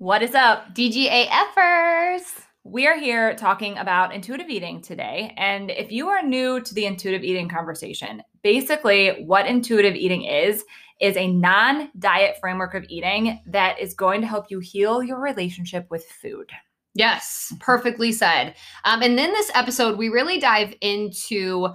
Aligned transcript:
What 0.00 0.22
is 0.22 0.32
up? 0.36 0.76
DGA 0.76 1.26
DGAFers. 1.26 2.22
We 2.62 2.86
are 2.86 2.96
here 2.96 3.34
talking 3.34 3.76
about 3.78 4.14
intuitive 4.14 4.48
eating 4.48 4.80
today. 4.80 5.34
And 5.36 5.72
if 5.72 5.90
you 5.90 6.06
are 6.06 6.22
new 6.22 6.60
to 6.60 6.72
the 6.72 6.86
intuitive 6.86 7.24
eating 7.24 7.48
conversation, 7.48 8.22
basically 8.44 9.24
what 9.24 9.48
intuitive 9.48 9.96
eating 9.96 10.22
is, 10.22 10.64
is 11.00 11.16
a 11.16 11.26
non 11.26 11.90
diet 11.98 12.36
framework 12.40 12.74
of 12.74 12.84
eating 12.88 13.40
that 13.46 13.80
is 13.80 13.92
going 13.92 14.20
to 14.20 14.28
help 14.28 14.52
you 14.52 14.60
heal 14.60 15.02
your 15.02 15.18
relationship 15.18 15.88
with 15.90 16.04
food. 16.04 16.48
Yes, 16.94 17.52
perfectly 17.58 18.12
said. 18.12 18.54
Um, 18.84 19.02
and 19.02 19.18
in 19.18 19.32
this 19.32 19.50
episode, 19.52 19.98
we 19.98 20.10
really 20.10 20.38
dive 20.38 20.76
into 20.80 21.70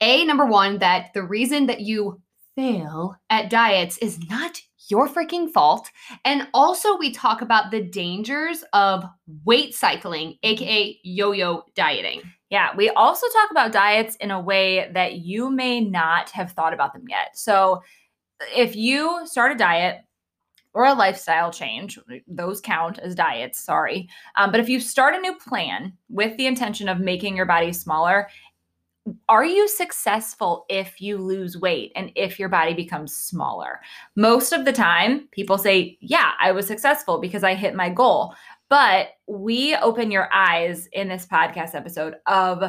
a 0.00 0.24
number 0.24 0.46
one 0.46 0.78
that 0.78 1.12
the 1.12 1.24
reason 1.24 1.66
that 1.66 1.82
you 1.82 2.22
fail 2.56 3.16
at 3.28 3.50
diets 3.50 3.98
is 3.98 4.18
not 4.30 4.62
your 4.90 5.08
freaking 5.08 5.50
fault. 5.50 5.90
And 6.24 6.48
also, 6.54 6.96
we 6.96 7.12
talk 7.12 7.42
about 7.42 7.70
the 7.70 7.82
dangers 7.82 8.64
of 8.72 9.04
weight 9.44 9.74
cycling, 9.74 10.36
aka 10.42 10.98
yo 11.02 11.32
yo 11.32 11.64
dieting. 11.74 12.22
Yeah, 12.50 12.74
we 12.76 12.90
also 12.90 13.26
talk 13.28 13.50
about 13.50 13.72
diets 13.72 14.16
in 14.16 14.30
a 14.30 14.40
way 14.40 14.90
that 14.92 15.18
you 15.18 15.50
may 15.50 15.80
not 15.80 16.30
have 16.30 16.52
thought 16.52 16.74
about 16.74 16.92
them 16.92 17.04
yet. 17.08 17.36
So, 17.36 17.82
if 18.56 18.74
you 18.74 19.20
start 19.26 19.52
a 19.52 19.56
diet, 19.56 20.00
or 20.72 20.84
a 20.84 20.94
lifestyle 20.94 21.50
change, 21.50 21.98
those 22.28 22.60
count 22.60 22.98
as 23.00 23.14
diets, 23.14 23.64
sorry. 23.64 24.08
Um, 24.36 24.50
but 24.50 24.60
if 24.60 24.68
you 24.68 24.78
start 24.78 25.14
a 25.14 25.20
new 25.20 25.34
plan 25.34 25.92
with 26.08 26.36
the 26.36 26.46
intention 26.46 26.88
of 26.88 27.00
making 27.00 27.36
your 27.36 27.46
body 27.46 27.72
smaller, 27.72 28.28
are 29.28 29.44
you 29.44 29.66
successful 29.68 30.66
if 30.68 31.00
you 31.00 31.18
lose 31.18 31.56
weight 31.56 31.92
and 31.96 32.12
if 32.16 32.38
your 32.38 32.48
body 32.48 32.74
becomes 32.74 33.16
smaller? 33.16 33.80
Most 34.16 34.52
of 34.52 34.64
the 34.64 34.72
time, 34.72 35.28
people 35.32 35.58
say, 35.58 35.96
Yeah, 36.00 36.32
I 36.38 36.52
was 36.52 36.66
successful 36.66 37.18
because 37.18 37.42
I 37.42 37.54
hit 37.54 37.74
my 37.74 37.88
goal. 37.88 38.34
But 38.68 39.08
we 39.26 39.74
open 39.76 40.10
your 40.10 40.32
eyes 40.32 40.86
in 40.92 41.08
this 41.08 41.26
podcast 41.26 41.74
episode 41.74 42.16
of 42.26 42.62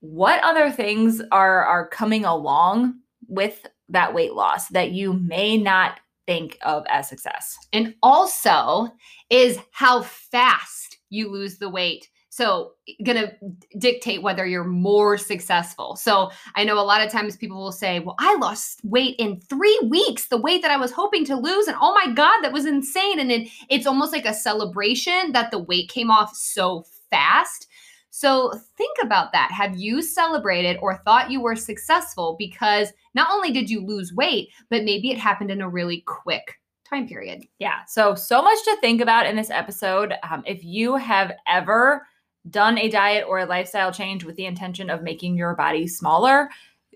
what 0.00 0.42
other 0.42 0.70
things 0.70 1.22
are, 1.32 1.64
are 1.64 1.88
coming 1.88 2.24
along 2.24 2.94
with 3.28 3.66
that 3.88 4.12
weight 4.12 4.34
loss 4.34 4.68
that 4.68 4.92
you 4.92 5.14
may 5.14 5.56
not 5.56 6.00
think 6.26 6.58
of 6.62 6.84
as 6.88 7.08
success. 7.08 7.56
And 7.72 7.94
also 8.02 8.88
is 9.30 9.58
how 9.72 10.02
fast 10.02 10.98
you 11.10 11.30
lose 11.30 11.58
the 11.58 11.70
weight 11.70 12.08
so, 12.32 12.74
gonna 13.04 13.32
dictate 13.78 14.22
whether 14.22 14.46
you're 14.46 14.62
more 14.62 15.18
successful. 15.18 15.96
So, 15.96 16.30
I 16.54 16.62
know 16.62 16.78
a 16.78 16.80
lot 16.80 17.04
of 17.04 17.10
times 17.10 17.36
people 17.36 17.60
will 17.60 17.72
say, 17.72 17.98
Well, 17.98 18.14
I 18.20 18.36
lost 18.36 18.80
weight 18.84 19.16
in 19.18 19.40
three 19.40 19.78
weeks, 19.90 20.28
the 20.28 20.36
weight 20.36 20.62
that 20.62 20.70
I 20.70 20.76
was 20.76 20.92
hoping 20.92 21.24
to 21.24 21.34
lose. 21.34 21.66
And 21.66 21.76
oh 21.80 21.92
my 21.92 22.12
God, 22.14 22.40
that 22.42 22.52
was 22.52 22.66
insane. 22.66 23.18
And 23.18 23.28
then 23.28 23.48
it's 23.68 23.86
almost 23.86 24.12
like 24.12 24.26
a 24.26 24.32
celebration 24.32 25.32
that 25.32 25.50
the 25.50 25.58
weight 25.58 25.88
came 25.88 26.08
off 26.08 26.36
so 26.36 26.84
fast. 27.10 27.66
So, 28.10 28.52
think 28.76 28.96
about 29.02 29.32
that. 29.32 29.50
Have 29.50 29.76
you 29.76 30.00
celebrated 30.00 30.78
or 30.80 30.98
thought 30.98 31.32
you 31.32 31.40
were 31.40 31.56
successful 31.56 32.36
because 32.38 32.92
not 33.12 33.28
only 33.32 33.50
did 33.50 33.68
you 33.68 33.84
lose 33.84 34.14
weight, 34.14 34.50
but 34.68 34.84
maybe 34.84 35.10
it 35.10 35.18
happened 35.18 35.50
in 35.50 35.60
a 35.60 35.68
really 35.68 36.02
quick 36.06 36.60
time 36.88 37.08
period. 37.08 37.44
Yeah. 37.58 37.84
So, 37.86 38.14
so 38.14 38.40
much 38.40 38.62
to 38.64 38.76
think 38.80 39.00
about 39.00 39.26
in 39.26 39.34
this 39.34 39.50
episode. 39.50 40.14
Um, 40.28 40.42
if 40.46 40.62
you 40.64 40.96
have 40.96 41.32
ever 41.48 42.06
done 42.48 42.78
a 42.78 42.88
diet 42.88 43.26
or 43.28 43.40
a 43.40 43.46
lifestyle 43.46 43.92
change 43.92 44.24
with 44.24 44.36
the 44.36 44.46
intention 44.46 44.88
of 44.88 45.02
making 45.02 45.36
your 45.36 45.54
body 45.54 45.86
smaller, 45.86 46.48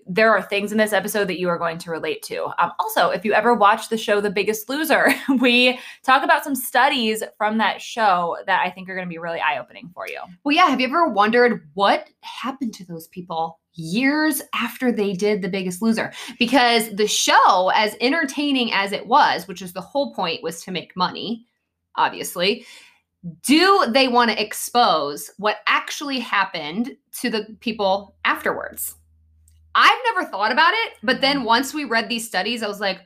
there 0.07 0.31
are 0.31 0.41
things 0.41 0.71
in 0.71 0.77
this 0.77 0.93
episode 0.93 1.27
that 1.27 1.39
you 1.39 1.49
are 1.49 1.57
going 1.57 1.77
to 1.79 1.89
relate 1.89 2.21
to. 2.23 2.45
Um, 2.59 2.71
also, 2.79 3.09
if 3.09 3.25
you 3.25 3.33
ever 3.33 3.55
watch 3.55 3.89
the 3.89 3.97
show 3.97 4.21
The 4.21 4.29
Biggest 4.29 4.69
Loser, 4.69 5.11
we 5.39 5.79
talk 6.03 6.23
about 6.23 6.43
some 6.43 6.55
studies 6.55 7.23
from 7.37 7.57
that 7.57 7.81
show 7.81 8.37
that 8.45 8.61
I 8.63 8.69
think 8.69 8.87
are 8.87 8.95
going 8.95 9.07
to 9.07 9.09
be 9.09 9.17
really 9.17 9.39
eye 9.39 9.57
opening 9.57 9.89
for 9.93 10.07
you. 10.07 10.19
Well, 10.43 10.55
yeah. 10.55 10.67
Have 10.67 10.79
you 10.79 10.87
ever 10.87 11.07
wondered 11.07 11.67
what 11.73 12.09
happened 12.21 12.73
to 12.75 12.85
those 12.85 13.07
people? 13.07 13.59
Years 13.73 14.41
after 14.53 14.91
they 14.91 15.13
did 15.13 15.41
The 15.41 15.49
Biggest 15.49 15.81
Loser, 15.81 16.13
because 16.39 16.89
the 16.95 17.07
show, 17.07 17.71
as 17.75 17.97
entertaining 17.99 18.71
as 18.71 18.93
it 18.93 19.05
was, 19.05 19.47
which 19.47 19.61
is 19.61 19.73
the 19.73 19.81
whole 19.81 20.13
point, 20.13 20.41
was 20.41 20.63
to 20.63 20.71
make 20.71 20.95
money, 20.95 21.45
obviously, 21.97 22.65
do 23.45 23.85
they 23.89 24.07
want 24.07 24.31
to 24.31 24.41
expose 24.41 25.31
what 25.37 25.57
actually 25.67 26.19
happened 26.19 26.95
to 27.21 27.29
the 27.29 27.47
people 27.59 28.15
afterwards? 28.23 28.95
I've 29.73 29.99
never 30.05 30.29
thought 30.29 30.51
about 30.51 30.73
it, 30.73 30.93
but 31.03 31.21
then 31.21 31.37
mm-hmm. 31.37 31.45
once 31.45 31.73
we 31.73 31.85
read 31.85 32.07
these 32.07 32.27
studies, 32.27 32.63
I 32.63 32.67
was 32.67 32.79
like, 32.79 33.01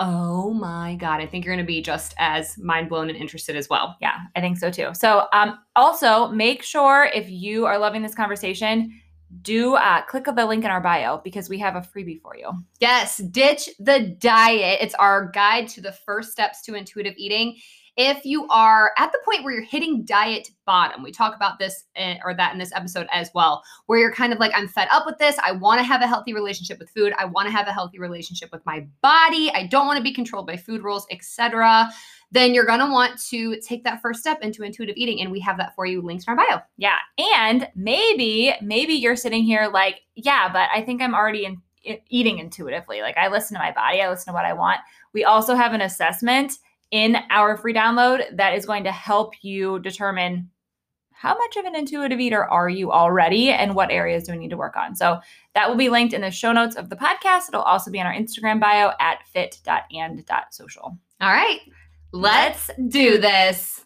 oh 0.00 0.52
my 0.52 0.96
God, 0.96 1.20
I 1.20 1.26
think 1.26 1.44
you're 1.44 1.54
going 1.54 1.64
to 1.64 1.66
be 1.66 1.80
just 1.80 2.14
as 2.18 2.58
mind 2.58 2.90
blown 2.90 3.08
and 3.08 3.16
interested 3.16 3.56
as 3.56 3.68
well. 3.70 3.96
Yeah, 4.00 4.18
I 4.34 4.40
think 4.40 4.58
so 4.58 4.70
too. 4.70 4.90
So, 4.92 5.26
um, 5.32 5.58
also 5.74 6.28
make 6.28 6.62
sure 6.62 7.08
if 7.14 7.30
you 7.30 7.64
are 7.64 7.78
loving 7.78 8.02
this 8.02 8.14
conversation, 8.14 8.92
do 9.40 9.74
uh, 9.74 10.02
click 10.02 10.24
the 10.24 10.46
link 10.46 10.64
in 10.64 10.70
our 10.70 10.80
bio 10.80 11.20
because 11.24 11.48
we 11.48 11.58
have 11.58 11.76
a 11.76 11.80
freebie 11.80 12.20
for 12.20 12.36
you. 12.36 12.50
Yes, 12.78 13.18
ditch 13.18 13.70
the 13.78 14.00
diet. 14.18 14.78
It's 14.82 14.94
our 14.94 15.30
guide 15.30 15.68
to 15.68 15.80
the 15.80 15.92
first 15.92 16.30
steps 16.30 16.62
to 16.62 16.74
intuitive 16.74 17.14
eating 17.16 17.56
if 17.96 18.24
you 18.26 18.46
are 18.48 18.92
at 18.98 19.10
the 19.12 19.18
point 19.24 19.42
where 19.42 19.54
you're 19.54 19.62
hitting 19.62 20.04
diet 20.04 20.50
bottom, 20.66 21.02
we 21.02 21.10
talk 21.10 21.34
about 21.34 21.58
this 21.58 21.84
in, 21.94 22.18
or 22.24 22.34
that 22.34 22.52
in 22.52 22.58
this 22.58 22.72
episode 22.74 23.06
as 23.10 23.30
well, 23.34 23.62
where 23.86 23.98
you're 23.98 24.12
kind 24.12 24.32
of 24.32 24.38
like, 24.38 24.52
I'm 24.54 24.68
fed 24.68 24.88
up 24.90 25.06
with 25.06 25.16
this. 25.18 25.38
I 25.42 25.52
want 25.52 25.78
to 25.78 25.84
have 25.84 26.02
a 26.02 26.06
healthy 26.06 26.34
relationship 26.34 26.78
with 26.78 26.90
food. 26.90 27.14
I 27.18 27.24
want 27.24 27.46
to 27.48 27.52
have 27.52 27.68
a 27.68 27.72
healthy 27.72 27.98
relationship 27.98 28.50
with 28.52 28.64
my 28.66 28.86
body. 29.00 29.50
I 29.54 29.66
don't 29.66 29.86
want 29.86 29.96
to 29.96 30.02
be 30.02 30.12
controlled 30.12 30.46
by 30.46 30.56
food 30.56 30.84
rules, 30.84 31.06
etc. 31.10 31.88
Then 32.32 32.52
you're 32.52 32.66
going 32.66 32.80
to 32.80 32.90
want 32.90 33.18
to 33.30 33.58
take 33.60 33.84
that 33.84 34.02
first 34.02 34.20
step 34.20 34.40
into 34.42 34.62
intuitive 34.62 34.96
eating. 34.98 35.22
And 35.22 35.30
we 35.30 35.40
have 35.40 35.56
that 35.56 35.74
for 35.74 35.86
you 35.86 36.02
linked 36.02 36.26
in 36.28 36.30
our 36.30 36.36
bio. 36.36 36.60
Yeah. 36.76 36.98
And 37.38 37.68
maybe, 37.74 38.52
maybe 38.60 38.92
you're 38.92 39.16
sitting 39.16 39.42
here 39.42 39.70
like, 39.72 40.02
yeah, 40.14 40.50
but 40.52 40.68
I 40.74 40.82
think 40.82 41.00
I'm 41.00 41.14
already 41.14 41.46
in, 41.46 41.62
eating 42.08 42.38
intuitively. 42.38 43.00
Like 43.00 43.16
I 43.16 43.28
listen 43.28 43.54
to 43.54 43.62
my 43.62 43.72
body, 43.72 44.02
I 44.02 44.10
listen 44.10 44.32
to 44.32 44.34
what 44.34 44.44
I 44.44 44.52
want. 44.52 44.80
We 45.12 45.24
also 45.24 45.54
have 45.54 45.72
an 45.72 45.80
assessment 45.80 46.58
in 46.90 47.16
our 47.30 47.56
free 47.56 47.74
download 47.74 48.24
that 48.36 48.54
is 48.54 48.66
going 48.66 48.84
to 48.84 48.92
help 48.92 49.34
you 49.42 49.78
determine 49.80 50.50
how 51.12 51.36
much 51.36 51.56
of 51.56 51.64
an 51.64 51.74
intuitive 51.74 52.20
eater 52.20 52.44
are 52.44 52.68
you 52.68 52.92
already 52.92 53.48
and 53.48 53.74
what 53.74 53.90
areas 53.90 54.24
do 54.24 54.32
we 54.32 54.38
need 54.38 54.50
to 54.50 54.56
work 54.56 54.76
on. 54.76 54.94
So 54.94 55.18
that 55.54 55.68
will 55.68 55.76
be 55.76 55.88
linked 55.88 56.12
in 56.12 56.20
the 56.20 56.30
show 56.30 56.52
notes 56.52 56.76
of 56.76 56.90
the 56.90 56.96
podcast. 56.96 57.48
It'll 57.48 57.62
also 57.62 57.90
be 57.90 57.98
on 58.00 58.06
our 58.06 58.12
Instagram 58.12 58.60
bio 58.60 58.92
at 59.00 59.26
fit.and.social. 59.32 60.98
All 61.20 61.32
right, 61.32 61.60
let's 62.12 62.70
do 62.88 63.16
this. 63.18 63.85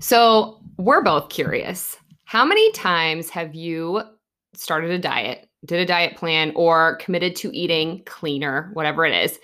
So 0.00 0.60
we're 0.76 1.02
both 1.02 1.28
curious. 1.28 1.96
How 2.24 2.44
many 2.44 2.70
times 2.72 3.30
have 3.30 3.54
you 3.54 4.02
started 4.54 4.90
a 4.90 4.98
diet, 4.98 5.48
did 5.64 5.80
a 5.80 5.86
diet 5.86 6.16
plan, 6.16 6.52
or 6.54 6.96
committed 6.96 7.34
to 7.36 7.56
eating 7.56 8.02
cleaner, 8.06 8.70
whatever 8.74 9.04
it 9.04 9.14
is, 9.14 9.38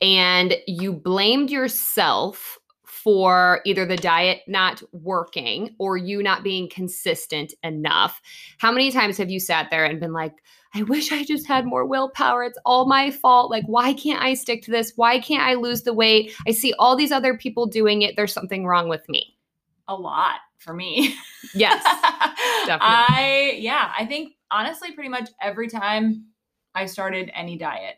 and 0.00 0.56
you 0.66 0.92
blamed 0.92 1.50
yourself 1.50 2.58
for 2.84 3.60
either 3.64 3.86
the 3.86 3.96
diet 3.96 4.40
not 4.46 4.82
working 4.92 5.74
or 5.78 5.96
you 5.96 6.22
not 6.22 6.42
being 6.42 6.68
consistent 6.68 7.54
enough. 7.62 8.20
How 8.58 8.72
many 8.72 8.90
times 8.90 9.16
have 9.18 9.30
you 9.30 9.40
sat 9.40 9.70
there 9.70 9.84
and 9.84 10.00
been 10.00 10.12
like, 10.12 10.34
I 10.74 10.82
wish 10.82 11.12
I 11.12 11.24
just 11.24 11.46
had 11.46 11.64
more 11.64 11.86
willpower. 11.86 12.44
It's 12.44 12.58
all 12.66 12.86
my 12.86 13.10
fault. 13.10 13.50
Like, 13.50 13.64
why 13.66 13.94
can't 13.94 14.22
I 14.22 14.34
stick 14.34 14.62
to 14.64 14.70
this? 14.70 14.92
Why 14.96 15.18
can't 15.18 15.42
I 15.42 15.54
lose 15.54 15.82
the 15.82 15.94
weight? 15.94 16.34
I 16.46 16.50
see 16.50 16.74
all 16.78 16.96
these 16.96 17.12
other 17.12 17.36
people 17.36 17.66
doing 17.66 18.02
it. 18.02 18.16
There's 18.16 18.34
something 18.34 18.66
wrong 18.66 18.88
with 18.88 19.08
me. 19.08 19.37
A 19.88 19.94
lot 19.94 20.36
for 20.58 20.74
me. 20.74 21.14
Yes, 21.54 21.82
I, 21.86 23.56
yeah, 23.58 23.92
I 23.96 24.04
think 24.04 24.34
honestly, 24.50 24.92
pretty 24.92 25.08
much 25.08 25.30
every 25.40 25.68
time 25.68 26.26
I 26.74 26.86
started 26.86 27.30
any 27.34 27.56
diet. 27.56 27.96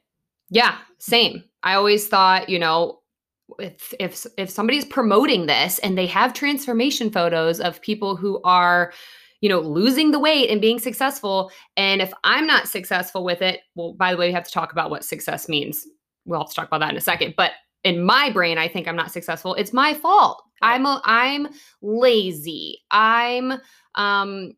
Yeah, 0.51 0.79
same. 0.99 1.45
I 1.63 1.75
always 1.75 2.09
thought, 2.09 2.49
you 2.49 2.59
know, 2.59 3.01
if 3.59 3.93
if 3.99 4.27
if 4.37 4.51
somebody's 4.51 4.85
promoting 4.85 5.47
this 5.47 5.79
and 5.81 5.99
they 5.99 6.07
have 6.07 6.33
transformation 6.33 7.11
photos 7.11 7.61
of 7.61 7.81
people 7.81 8.17
who 8.17 8.41
are 8.45 8.93
you 9.41 9.49
know 9.49 9.61
losing 9.61 10.11
the 10.11 10.19
weight 10.19 10.51
and 10.51 10.61
being 10.61 10.79
successful 10.79 11.51
and 11.77 12.01
if 12.01 12.13
i'm 12.25 12.47
not 12.47 12.69
successful 12.69 13.25
with 13.25 13.43
it 13.43 13.61
well 13.75 13.93
by 13.95 14.13
the 14.13 14.17
way 14.17 14.29
we 14.29 14.33
have 14.33 14.45
to 14.45 14.53
talk 14.53 14.71
about 14.73 14.91
what 14.91 15.05
success 15.05 15.49
means 15.49 15.87
we'll 16.27 16.41
have 16.41 16.49
to 16.49 16.55
talk 16.55 16.69
about 16.69 16.79
that 16.81 16.91
in 16.91 16.97
a 16.97 17.01
second 17.01 17.35
but 17.37 17.53
in 17.85 18.05
my 18.05 18.31
brain 18.31 18.59
i 18.59 18.69
think 18.69 18.87
i'm 18.87 18.97
not 18.97 19.13
successful 19.13 19.55
it's 19.55 19.73
my 19.73 19.95
fault 19.95 20.43
i'm 20.63 20.87
a, 20.87 21.01
i'm 21.05 21.49
lazy 21.83 22.79
i'm 22.91 23.53
um 23.95 24.53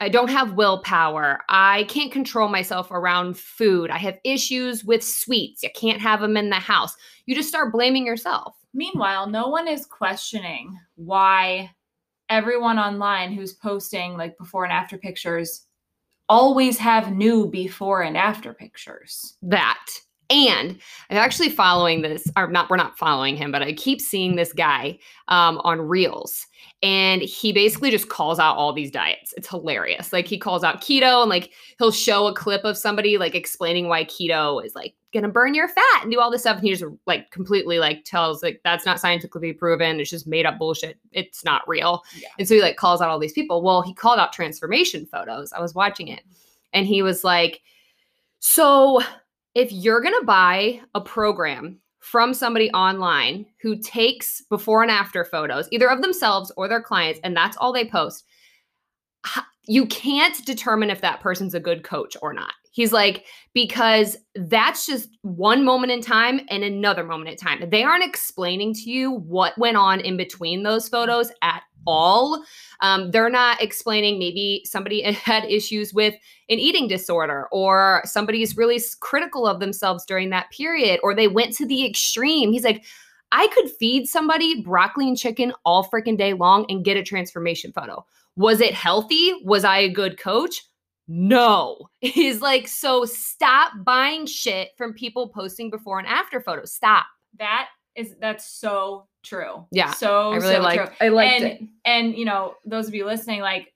I 0.00 0.08
don't 0.08 0.30
have 0.30 0.52
willpower. 0.52 1.40
I 1.48 1.84
can't 1.84 2.12
control 2.12 2.48
myself 2.48 2.90
around 2.92 3.36
food. 3.36 3.90
I 3.90 3.98
have 3.98 4.18
issues 4.22 4.84
with 4.84 5.02
sweets. 5.02 5.62
you 5.62 5.70
can't 5.74 6.00
have 6.00 6.20
them 6.20 6.36
in 6.36 6.50
the 6.50 6.56
house. 6.56 6.94
You 7.26 7.34
just 7.34 7.48
start 7.48 7.72
blaming 7.72 8.06
yourself. 8.06 8.54
Meanwhile, 8.72 9.28
no 9.28 9.48
one 9.48 9.66
is 9.66 9.86
questioning 9.86 10.78
why 10.94 11.72
everyone 12.28 12.78
online 12.78 13.32
who's 13.32 13.54
posting 13.54 14.16
like 14.16 14.38
before 14.38 14.64
and 14.64 14.72
after 14.72 14.98
pictures 14.98 15.66
always 16.28 16.78
have 16.78 17.12
new 17.12 17.48
before 17.48 18.02
and 18.02 18.16
after 18.16 18.54
pictures. 18.54 19.36
That. 19.42 19.84
And 20.30 20.78
I'm 21.10 21.16
actually 21.16 21.48
following 21.48 22.02
this, 22.02 22.30
or 22.36 22.48
not, 22.48 22.68
we're 22.68 22.76
not 22.76 22.98
following 22.98 23.36
him, 23.36 23.50
but 23.50 23.62
I 23.62 23.72
keep 23.72 24.00
seeing 24.00 24.36
this 24.36 24.52
guy 24.52 24.98
um, 25.28 25.58
on 25.64 25.80
Reels 25.80 26.46
and 26.82 27.22
he 27.22 27.52
basically 27.52 27.90
just 27.90 28.08
calls 28.08 28.38
out 28.38 28.56
all 28.56 28.72
these 28.72 28.90
diets. 28.90 29.34
It's 29.36 29.48
hilarious. 29.48 30.12
Like 30.12 30.28
he 30.28 30.38
calls 30.38 30.62
out 30.62 30.80
keto 30.80 31.22
and 31.22 31.30
like 31.30 31.50
he'll 31.78 31.90
show 31.90 32.28
a 32.28 32.34
clip 32.34 32.64
of 32.64 32.78
somebody 32.78 33.18
like 33.18 33.34
explaining 33.34 33.88
why 33.88 34.04
keto 34.04 34.64
is 34.64 34.76
like 34.76 34.94
gonna 35.12 35.28
burn 35.28 35.54
your 35.54 35.66
fat 35.66 36.02
and 36.02 36.12
do 36.12 36.20
all 36.20 36.30
this 36.30 36.42
stuff. 36.42 36.58
And 36.58 36.66
he 36.66 36.74
just 36.74 36.84
like 37.06 37.32
completely 37.32 37.80
like 37.80 38.04
tells 38.04 38.42
like 38.44 38.60
that's 38.62 38.86
not 38.86 39.00
scientifically 39.00 39.52
proven. 39.52 39.98
It's 39.98 40.10
just 40.10 40.28
made 40.28 40.46
up 40.46 40.58
bullshit. 40.58 40.98
It's 41.10 41.44
not 41.44 41.66
real. 41.66 42.04
Yeah. 42.16 42.28
And 42.38 42.46
so 42.46 42.54
he 42.54 42.62
like 42.62 42.76
calls 42.76 43.00
out 43.00 43.08
all 43.08 43.18
these 43.18 43.32
people. 43.32 43.60
Well, 43.60 43.82
he 43.82 43.92
called 43.92 44.20
out 44.20 44.32
transformation 44.32 45.04
photos. 45.06 45.52
I 45.52 45.60
was 45.60 45.74
watching 45.74 46.08
it 46.08 46.22
and 46.72 46.86
he 46.86 47.02
was 47.02 47.24
like, 47.24 47.60
so 48.38 49.02
if 49.58 49.72
you're 49.72 50.00
gonna 50.00 50.22
buy 50.22 50.80
a 50.94 51.00
program 51.00 51.80
from 51.98 52.32
somebody 52.32 52.70
online 52.70 53.44
who 53.60 53.76
takes 53.76 54.40
before 54.42 54.82
and 54.82 54.90
after 54.90 55.24
photos, 55.24 55.68
either 55.72 55.88
of 55.88 56.00
themselves 56.00 56.52
or 56.56 56.68
their 56.68 56.80
clients, 56.80 57.18
and 57.24 57.36
that's 57.36 57.56
all 57.56 57.72
they 57.72 57.84
post, 57.84 58.24
you 59.66 59.84
can't 59.86 60.46
determine 60.46 60.90
if 60.90 61.00
that 61.00 61.18
person's 61.18 61.54
a 61.54 61.60
good 61.60 61.82
coach 61.82 62.16
or 62.22 62.32
not. 62.32 62.54
He's 62.70 62.92
like, 62.92 63.24
because 63.52 64.16
that's 64.36 64.86
just 64.86 65.08
one 65.22 65.64
moment 65.64 65.90
in 65.90 66.02
time 66.02 66.40
and 66.50 66.62
another 66.62 67.02
moment 67.02 67.30
in 67.30 67.36
time. 67.36 67.68
They 67.68 67.82
aren't 67.82 68.04
explaining 68.04 68.74
to 68.74 68.90
you 68.90 69.10
what 69.10 69.58
went 69.58 69.76
on 69.76 69.98
in 69.98 70.16
between 70.16 70.62
those 70.62 70.88
photos 70.88 71.32
at 71.42 71.64
all. 71.88 72.44
Um, 72.80 73.10
they're 73.10 73.30
not 73.30 73.60
explaining 73.60 74.18
maybe 74.18 74.62
somebody 74.64 75.02
had 75.12 75.44
issues 75.46 75.92
with 75.92 76.14
an 76.48 76.58
eating 76.58 76.86
disorder 76.86 77.48
or 77.50 78.02
somebody's 78.04 78.56
really 78.56 78.80
critical 79.00 79.46
of 79.46 79.58
themselves 79.58 80.04
during 80.04 80.30
that 80.30 80.50
period 80.50 81.00
or 81.02 81.14
they 81.14 81.26
went 81.28 81.54
to 81.54 81.66
the 81.66 81.84
extreme. 81.84 82.52
He's 82.52 82.64
like, 82.64 82.84
I 83.32 83.48
could 83.48 83.70
feed 83.70 84.06
somebody 84.06 84.62
broccoli 84.62 85.08
and 85.08 85.16
chicken 85.16 85.52
all 85.64 85.84
freaking 85.84 86.16
day 86.16 86.34
long 86.34 86.66
and 86.68 86.84
get 86.84 86.96
a 86.96 87.02
transformation 87.02 87.72
photo. 87.72 88.04
Was 88.36 88.60
it 88.60 88.72
healthy? 88.72 89.34
Was 89.44 89.64
I 89.64 89.78
a 89.78 89.92
good 89.92 90.18
coach? 90.18 90.62
No. 91.08 91.88
He's 92.00 92.40
like, 92.40 92.68
so 92.68 93.04
stop 93.04 93.72
buying 93.82 94.26
shit 94.26 94.70
from 94.76 94.94
people 94.94 95.28
posting 95.28 95.70
before 95.70 95.98
and 95.98 96.06
after 96.06 96.40
photos. 96.40 96.72
Stop. 96.72 97.06
That 97.38 97.68
is 97.98 98.14
that's 98.20 98.46
so 98.46 99.06
true. 99.22 99.66
Yeah. 99.70 99.92
So 99.92 100.32
I 100.32 100.36
really 100.36 100.54
so 100.54 100.60
like 100.62 100.80
true. 100.84 100.94
I 101.00 101.08
liked 101.08 101.42
and, 101.42 101.44
it. 101.44 101.62
And 101.84 102.14
you 102.16 102.24
know, 102.24 102.54
those 102.64 102.88
of 102.88 102.94
you 102.94 103.04
listening, 103.04 103.40
like 103.40 103.74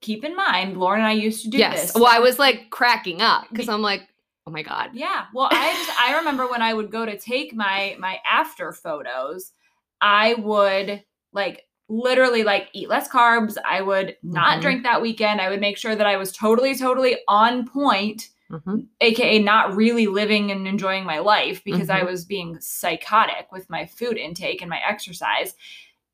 keep 0.00 0.24
in 0.24 0.34
mind, 0.36 0.76
Lauren 0.76 1.00
and 1.00 1.08
I 1.08 1.12
used 1.12 1.42
to 1.44 1.50
do 1.50 1.58
yes. 1.58 1.92
this. 1.92 1.94
Well, 1.94 2.06
I 2.06 2.20
was 2.20 2.38
like 2.38 2.70
cracking 2.70 3.20
up 3.20 3.46
because 3.50 3.68
I'm 3.68 3.82
like, 3.82 4.08
oh 4.46 4.50
my 4.50 4.62
God. 4.62 4.90
Yeah. 4.94 5.26
Well, 5.34 5.48
I 5.50 5.72
just 5.72 6.00
I 6.00 6.16
remember 6.16 6.48
when 6.48 6.62
I 6.62 6.72
would 6.72 6.90
go 6.90 7.04
to 7.04 7.18
take 7.18 7.54
my 7.54 7.96
my 7.98 8.18
after 8.30 8.72
photos, 8.72 9.52
I 10.00 10.34
would 10.34 11.02
like 11.32 11.64
literally 11.88 12.44
like 12.44 12.68
eat 12.72 12.88
less 12.88 13.08
carbs. 13.08 13.56
I 13.68 13.82
would 13.82 14.16
not 14.22 14.58
Mhm. 14.58 14.62
drink 14.62 14.82
that 14.84 15.02
weekend. 15.02 15.40
I 15.40 15.50
would 15.50 15.60
make 15.60 15.76
sure 15.76 15.96
that 15.96 16.06
I 16.06 16.16
was 16.16 16.30
totally, 16.30 16.76
totally 16.76 17.18
on 17.26 17.66
point, 17.66 18.28
Mhm. 18.50 18.86
aka 19.00 19.38
not 19.38 19.76
really 19.76 20.06
living 20.06 20.50
and 20.50 20.66
enjoying 20.66 21.04
my 21.04 21.18
life 21.18 21.62
because 21.64 21.88
I 21.88 22.00
Mhm. 22.00 22.06
was 22.06 22.24
being 22.24 22.60
psychotic 22.60 23.52
with 23.52 23.70
my 23.70 23.86
food 23.86 24.16
intake 24.18 24.60
and 24.60 24.68
my 24.68 24.80
exercise. 24.86 25.54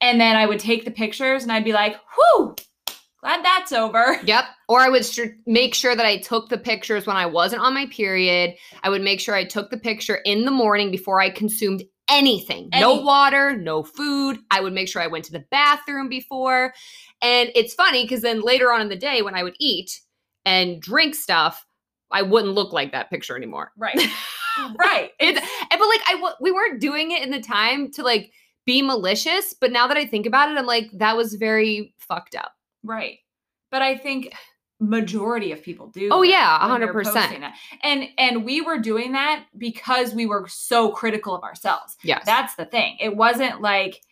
And 0.00 0.20
then 0.20 0.36
I 0.36 0.44
would 0.46 0.58
take 0.60 0.84
the 0.84 0.90
pictures 0.90 1.42
and 1.42 1.50
I'd 1.50 1.64
be 1.64 1.72
like, 1.72 1.96
whew, 2.14 2.54
glad 3.22 3.44
that's 3.44 3.72
over. 3.72 4.20
Yep. 4.26 4.44
Or 4.68 4.80
I 4.80 4.88
would 4.90 5.04
str- 5.04 5.36
make 5.46 5.74
sure 5.74 5.96
that 5.96 6.04
I 6.04 6.18
took 6.18 6.48
the 6.50 6.58
pictures 6.58 7.06
when 7.06 7.16
I 7.16 7.24
wasn't 7.26 7.62
on 7.62 7.72
my 7.72 7.86
period. 7.86 8.54
I 8.82 8.90
would 8.90 9.02
make 9.02 9.20
sure 9.20 9.34
I 9.34 9.44
took 9.44 9.70
the 9.70 9.78
picture 9.78 10.16
in 10.26 10.44
the 10.44 10.50
morning 10.50 10.90
before 10.90 11.20
I 11.20 11.30
consumed 11.30 11.84
anything. 12.08 12.68
No 12.72 12.94
water, 13.00 13.56
no 13.56 13.82
food. 13.82 14.38
I 14.50 14.60
would 14.60 14.72
make 14.72 14.88
sure 14.88 15.02
I 15.02 15.06
went 15.08 15.24
to 15.24 15.32
the 15.32 15.44
bathroom 15.50 16.08
before. 16.08 16.72
And 17.22 17.50
it's 17.54 17.74
funny 17.74 18.04
because 18.04 18.20
then 18.22 18.42
later 18.42 18.72
on 18.72 18.80
in 18.80 18.88
the 18.90 18.96
day 18.96 19.22
when 19.22 19.34
I 19.34 19.42
would 19.42 19.56
eat 19.58 20.00
and 20.44 20.80
drink 20.80 21.14
stuff, 21.16 21.64
I 22.10 22.22
wouldn't 22.22 22.54
look 22.54 22.72
like 22.72 22.92
that 22.92 23.10
picture 23.10 23.36
anymore. 23.36 23.72
Right. 23.76 23.96
right. 24.78 25.10
It's 25.18 25.38
and- 25.38 25.48
eh, 25.70 25.76
but 25.78 25.88
like 25.88 26.00
I 26.06 26.32
we 26.40 26.52
weren't 26.52 26.80
doing 26.80 27.10
it 27.10 27.22
in 27.22 27.30
the 27.30 27.40
time 27.40 27.90
to 27.92 28.02
like 28.02 28.32
be 28.64 28.82
malicious, 28.82 29.54
but 29.54 29.72
now 29.72 29.86
that 29.86 29.96
I 29.96 30.06
think 30.06 30.26
about 30.26 30.50
it, 30.50 30.58
I'm 30.58 30.66
like 30.66 30.90
that 30.94 31.16
was 31.16 31.34
very 31.34 31.94
fucked 31.98 32.34
up. 32.34 32.52
Right. 32.82 33.18
But 33.70 33.82
I 33.82 33.96
think 33.96 34.32
majority 34.80 35.52
of 35.52 35.62
people 35.62 35.88
do. 35.88 36.08
Oh, 36.12 36.22
yeah, 36.22 36.66
when 36.68 36.80
100%. 36.80 37.52
And 37.82 38.08
and 38.18 38.44
we 38.44 38.60
were 38.60 38.78
doing 38.78 39.12
that 39.12 39.46
because 39.56 40.14
we 40.14 40.26
were 40.26 40.46
so 40.48 40.90
critical 40.90 41.34
of 41.34 41.42
ourselves. 41.42 41.96
Yes. 42.02 42.24
That's 42.26 42.54
the 42.56 42.66
thing. 42.66 42.96
It 43.00 43.16
wasn't 43.16 43.60
like, 43.60 44.02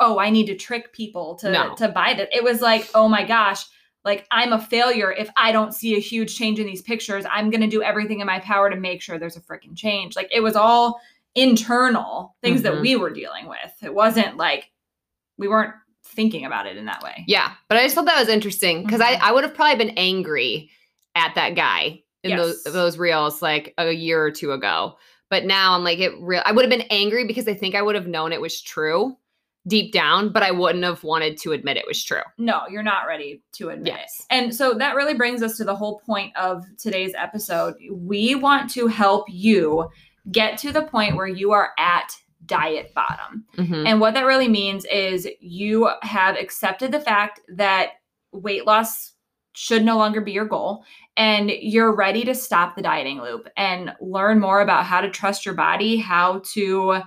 oh, 0.00 0.18
I 0.18 0.30
need 0.30 0.46
to 0.46 0.54
trick 0.54 0.92
people 0.92 1.34
to 1.36 1.50
No. 1.50 1.74
to 1.76 1.88
buy 1.88 2.14
this. 2.14 2.28
It 2.32 2.44
was 2.44 2.60
like, 2.60 2.88
oh 2.94 3.08
my 3.08 3.24
gosh, 3.24 3.64
like 4.04 4.26
I'm 4.30 4.52
a 4.52 4.60
failure 4.60 5.12
if 5.12 5.28
I 5.36 5.50
don't 5.52 5.72
see 5.74 5.96
a 5.96 6.00
huge 6.00 6.36
change 6.36 6.60
in 6.60 6.66
these 6.66 6.82
pictures. 6.82 7.24
I'm 7.30 7.50
gonna 7.50 7.66
do 7.66 7.82
everything 7.82 8.20
in 8.20 8.26
my 8.26 8.38
power 8.40 8.68
to 8.70 8.76
make 8.76 9.00
sure 9.02 9.18
there's 9.18 9.36
a 9.36 9.40
freaking 9.40 9.76
change. 9.76 10.16
Like 10.16 10.28
it 10.32 10.40
was 10.40 10.56
all 10.56 11.00
internal 11.34 12.36
things 12.42 12.62
that 12.62 12.74
Mhm. 12.74 12.80
we 12.82 12.96
were 12.96 13.10
dealing 13.10 13.46
with. 13.48 13.72
It 13.82 13.92
wasn't 13.94 14.36
like 14.36 14.70
we 15.36 15.48
weren't 15.48 15.74
thinking 16.04 16.44
about 16.44 16.66
it 16.66 16.76
in 16.76 16.84
that 16.84 17.02
way. 17.02 17.24
Yeah, 17.26 17.52
but 17.68 17.78
I 17.78 17.82
just 17.84 17.94
thought 17.94 18.04
that 18.04 18.20
was 18.20 18.28
interesting 18.28 18.84
because 18.84 19.00
Mhm. 19.00 19.18
I, 19.20 19.28
I 19.28 19.32
would 19.32 19.42
have 19.44 19.54
probably 19.54 19.84
been 19.84 19.96
angry 19.98 20.70
at 21.16 21.34
that 21.34 21.54
guy 21.54 22.02
in 22.22 22.36
those 22.36 22.62
those 22.64 22.96
reels 22.98 23.42
like 23.42 23.74
a 23.78 23.90
year 23.90 24.22
or 24.22 24.30
two 24.30 24.52
ago. 24.52 24.96
But 25.30 25.44
now 25.44 25.74
I'm 25.74 25.82
like 25.84 25.98
it 25.98 26.12
real 26.20 26.42
I 26.44 26.52
would 26.52 26.62
have 26.64 26.70
been 26.70 26.86
angry 26.90 27.24
because 27.26 27.48
I 27.48 27.54
think 27.54 27.74
I 27.74 27.82
would 27.82 27.94
have 27.94 28.06
known 28.06 28.32
it 28.32 28.40
was 28.40 28.60
true 28.60 29.16
deep 29.66 29.92
down, 29.92 30.28
but 30.30 30.42
I 30.42 30.50
wouldn't 30.50 30.84
have 30.84 31.02
wanted 31.04 31.38
to 31.38 31.52
admit 31.52 31.76
it 31.78 31.86
was 31.86 32.04
true. 32.04 32.20
no, 32.38 32.62
you're 32.68 32.82
not 32.82 33.06
ready 33.06 33.42
to 33.52 33.70
admit 33.70 33.94
Yes. 33.94 34.20
it. 34.20 34.26
And 34.34 34.54
so 34.54 34.74
that 34.74 34.94
really 34.94 35.14
brings 35.14 35.42
us 35.42 35.56
to 35.56 35.64
the 35.64 35.74
whole 35.74 36.00
point 36.00 36.36
of 36.36 36.64
today's 36.78 37.14
episode. 37.16 37.74
We 37.90 38.34
want 38.34 38.68
to 38.72 38.86
help 38.88 39.24
you 39.30 39.88
get 40.32 40.58
to 40.58 40.72
the 40.72 40.82
point 40.82 41.16
where 41.16 41.26
you 41.26 41.52
are 41.52 41.70
at 41.78 42.14
diet 42.46 42.92
bottom. 42.94 43.44
Mhm. 43.56 43.86
And 43.88 44.00
what 44.00 44.12
that 44.14 44.26
really 44.26 44.48
means 44.48 44.84
is 44.86 45.26
you 45.40 45.88
have 46.02 46.36
accepted 46.36 46.92
the 46.92 47.00
fact 47.00 47.40
that 47.48 47.92
weight 48.32 48.66
loss 48.66 49.12
should 49.54 49.84
no 49.84 49.96
longer 49.96 50.20
be 50.20 50.32
your 50.32 50.44
goal 50.44 50.84
and 51.16 51.48
you're 51.50 51.94
ready 51.94 52.24
to 52.24 52.34
stop 52.34 52.74
the 52.74 52.82
dieting 52.82 53.20
loop 53.22 53.48
and 53.56 53.94
learn 54.00 54.40
more 54.40 54.60
about 54.60 54.84
how 54.84 55.00
to 55.00 55.08
trust 55.08 55.46
your 55.46 55.54
body, 55.54 55.96
how 55.96 56.42
to 56.52 57.00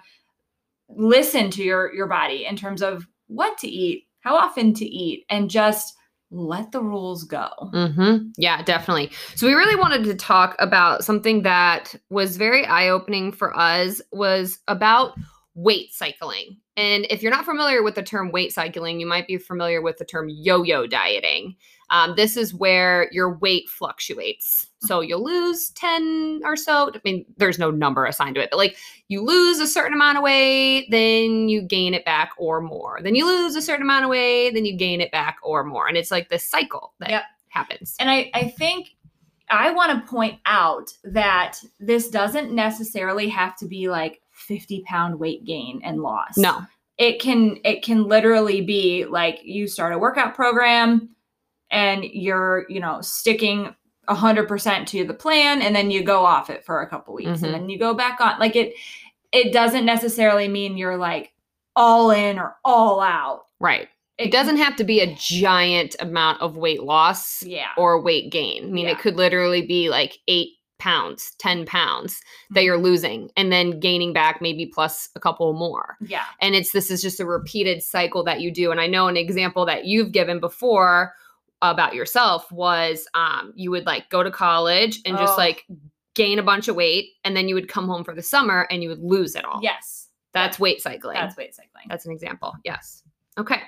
listen 0.90 1.50
to 1.52 1.64
your 1.64 1.94
your 1.94 2.08
body 2.08 2.46
in 2.46 2.56
terms 2.56 2.82
of 2.82 3.08
what 3.28 3.58
to 3.60 3.68
eat, 3.68 4.06
how 4.22 4.36
often 4.36 4.74
to 4.74 4.86
eat 4.86 5.26
and 5.30 5.50
just 5.50 5.94
let 6.30 6.72
the 6.72 6.82
rules 6.82 7.24
go. 7.24 7.50
Mm-hmm. 7.74 8.30
Yeah, 8.38 8.62
definitely. 8.62 9.12
So 9.36 9.48
we 9.48 9.54
really 9.54 9.80
wanted 9.80 10.04
to 10.06 10.16
talk 10.16 10.56
about 10.60 11.04
something 11.04 11.44
that 11.44 11.96
was 12.10 12.36
very 12.38 12.66
eye-opening 12.66 13.32
for 13.32 13.58
us 13.58 14.02
was 14.12 14.60
about 14.68 15.14
weight 15.56 15.94
cycling. 15.94 16.58
And 16.78 17.08
if 17.10 17.24
you're 17.24 17.32
not 17.32 17.44
familiar 17.44 17.82
with 17.82 17.96
the 17.96 18.04
term 18.04 18.32
weight 18.32 18.54
cycling, 18.54 19.00
you 19.00 19.08
might 19.08 19.26
be 19.26 19.38
familiar 19.38 19.82
with 19.82 19.98
the 19.98 20.06
term 20.06 20.30
yo 20.30 20.62
yo 20.62 20.86
dieting. 20.86 21.56
Um, 21.90 22.14
this 22.16 22.38
is 22.38 22.54
where 22.54 23.10
your 23.12 23.34
weight 23.38 23.68
fluctuates. 23.68 24.68
So 24.82 25.02
you'll 25.02 25.24
lose 25.24 25.72
10 25.72 26.42
or 26.44 26.56
so. 26.56 26.92
I 26.94 27.00
mean, 27.04 27.26
there's 27.38 27.58
no 27.58 27.72
number 27.72 28.06
assigned 28.06 28.36
to 28.36 28.44
it, 28.44 28.50
but 28.52 28.58
like 28.58 28.78
you 29.08 29.22
lose 29.24 29.60
a 29.60 29.68
certain 29.68 29.94
amount 29.94 30.18
of 30.18 30.24
weight, 30.24 30.88
then 30.92 31.50
you 31.50 31.62
gain 31.62 31.94
it 31.94 32.06
back 32.06 32.32
or 32.38 32.62
more. 32.62 33.00
Then 33.02 33.16
you 33.16 33.26
lose 33.26 33.56
a 33.56 33.62
certain 33.62 33.84
amount 33.84 34.04
of 34.04 34.10
weight, 34.12 34.52
then 34.54 34.66
you 34.66 34.78
gain 34.78 35.02
it 35.02 35.12
back 35.12 35.38
or 35.42 35.64
more. 35.64 35.88
And 35.88 35.98
it's 35.98 36.12
like 36.12 36.30
this 36.30 36.48
cycle 36.48 36.94
that 37.00 37.10
Yep. 37.10 37.24
happens. 37.50 37.96
And 38.00 38.10
I, 38.10 38.30
I 38.34 38.50
think 38.50 38.90
I 39.50 39.72
want 39.72 39.92
to 40.06 40.12
point 40.12 40.40
out 40.46 40.92
that 41.06 41.58
this 41.80 42.10
doesn't 42.10 42.54
necessarily 42.54 43.30
have 43.30 43.56
to 43.58 43.66
be 43.66 43.90
like 43.90 44.22
50 44.38 44.84
pound 44.88 45.20
weight 45.20 45.44
gain 45.46 45.82
and 45.84 46.02
loss. 46.02 46.38
No. 46.38 46.62
It 46.98 47.20
can 47.22 47.58
it 47.64 47.84
can 47.84 48.04
literally 48.04 48.62
be 48.62 49.06
like 49.06 49.40
you 49.44 49.68
start 49.68 49.94
a 49.94 49.98
workout 50.00 50.34
program 50.36 51.10
and 51.70 52.04
you're, 52.04 52.66
you 52.70 52.80
know, 52.80 53.02
sticking 53.02 53.76
100% 54.10 54.86
to 54.88 55.04
the 55.06 55.14
plan 55.14 55.62
and 55.62 55.76
then 55.76 55.92
you 55.92 56.02
go 56.04 56.26
off 56.26 56.50
it 56.50 56.64
for 56.66 56.82
a 56.82 56.88
couple 56.90 57.14
weeks 57.14 57.30
Mhm. 57.42 57.44
and 57.44 57.54
then 57.54 57.70
you 57.70 57.78
go 57.78 57.94
back 57.94 58.22
on 58.22 58.40
like 58.40 58.56
it 58.56 58.74
it 59.34 59.52
doesn't 59.52 59.86
necessarily 59.86 60.48
mean 60.48 60.78
you're 60.78 60.98
like 60.98 61.34
all 61.76 62.12
in 62.12 62.40
or 62.40 62.56
all 62.64 63.02
out. 63.02 63.44
Right. 63.60 63.90
It 64.18 64.32
doesn't 64.32 64.58
have 64.58 64.76
to 64.78 64.84
be 64.84 65.02
a 65.02 65.14
giant 65.16 65.96
amount 66.00 66.42
of 66.42 66.58
weight 66.58 66.82
loss 66.82 67.44
yeah. 67.44 67.68
or 67.78 68.02
weight 68.02 68.32
gain. 68.32 68.64
I 68.64 68.68
mean, 68.68 68.86
Yeah. 68.86 68.94
it 68.94 69.00
could 69.00 69.16
literally 69.18 69.62
be 69.62 69.90
like 69.90 70.18
eight 70.28 70.54
pounds, 70.80 71.34
10 71.40 71.66
pounds 71.66 72.22
that 72.52 72.62
Mhm. 72.62 72.66
you're 72.66 72.78
losing 72.78 73.32
and 73.36 73.52
then 73.52 73.80
gaining 73.80 74.14
back 74.14 74.42
maybe 74.42 74.66
plus 74.66 75.10
a 75.16 75.20
couple 75.20 75.52
more. 75.54 75.98
Yeah. 76.02 76.26
And 76.42 76.54
it's 76.56 76.72
this 76.72 76.92
is 76.92 77.02
just 77.02 77.20
a 77.20 77.26
repeated 77.26 77.82
cycle 77.84 78.24
that 78.26 78.42
you 78.42 78.52
do. 78.52 78.72
And 78.72 78.80
I 78.80 78.88
know 78.88 79.08
an 79.08 79.18
example 79.18 79.66
that 79.66 79.86
you've 79.86 80.12
given 80.12 80.40
before 80.40 81.14
about 81.62 81.96
yourself 81.96 82.52
was 82.52 83.08
um, 83.16 83.52
you 83.56 83.72
would 83.72 83.86
like 83.86 84.10
go 84.10 84.22
to 84.24 84.30
college 84.32 85.00
and 85.06 85.18
just 85.18 85.34
Oh. 85.34 85.38
like 85.38 85.66
gain 86.14 86.40
a 86.40 86.44
bunch 86.44 86.68
of 86.68 86.76
weight 86.76 87.12
and 87.24 87.36
then 87.36 87.48
you 87.48 87.56
would 87.56 87.68
come 87.68 87.88
home 87.88 88.04
for 88.04 88.14
the 88.14 88.22
summer 88.24 88.68
and 88.72 88.84
you 88.84 88.90
would 88.90 89.04
lose 89.04 89.36
it 89.36 89.46
all. 89.46 89.60
Yes. 89.64 90.10
That's 90.34 90.60
weight 90.60 90.82
cycling. 90.82 91.16
That's 91.16 91.36
weight 91.38 91.56
cycling. 91.56 91.86
That's 91.90 92.06
an 92.06 92.12
example. 92.12 92.54
Yes. 92.64 93.02
Okay. 93.40 93.62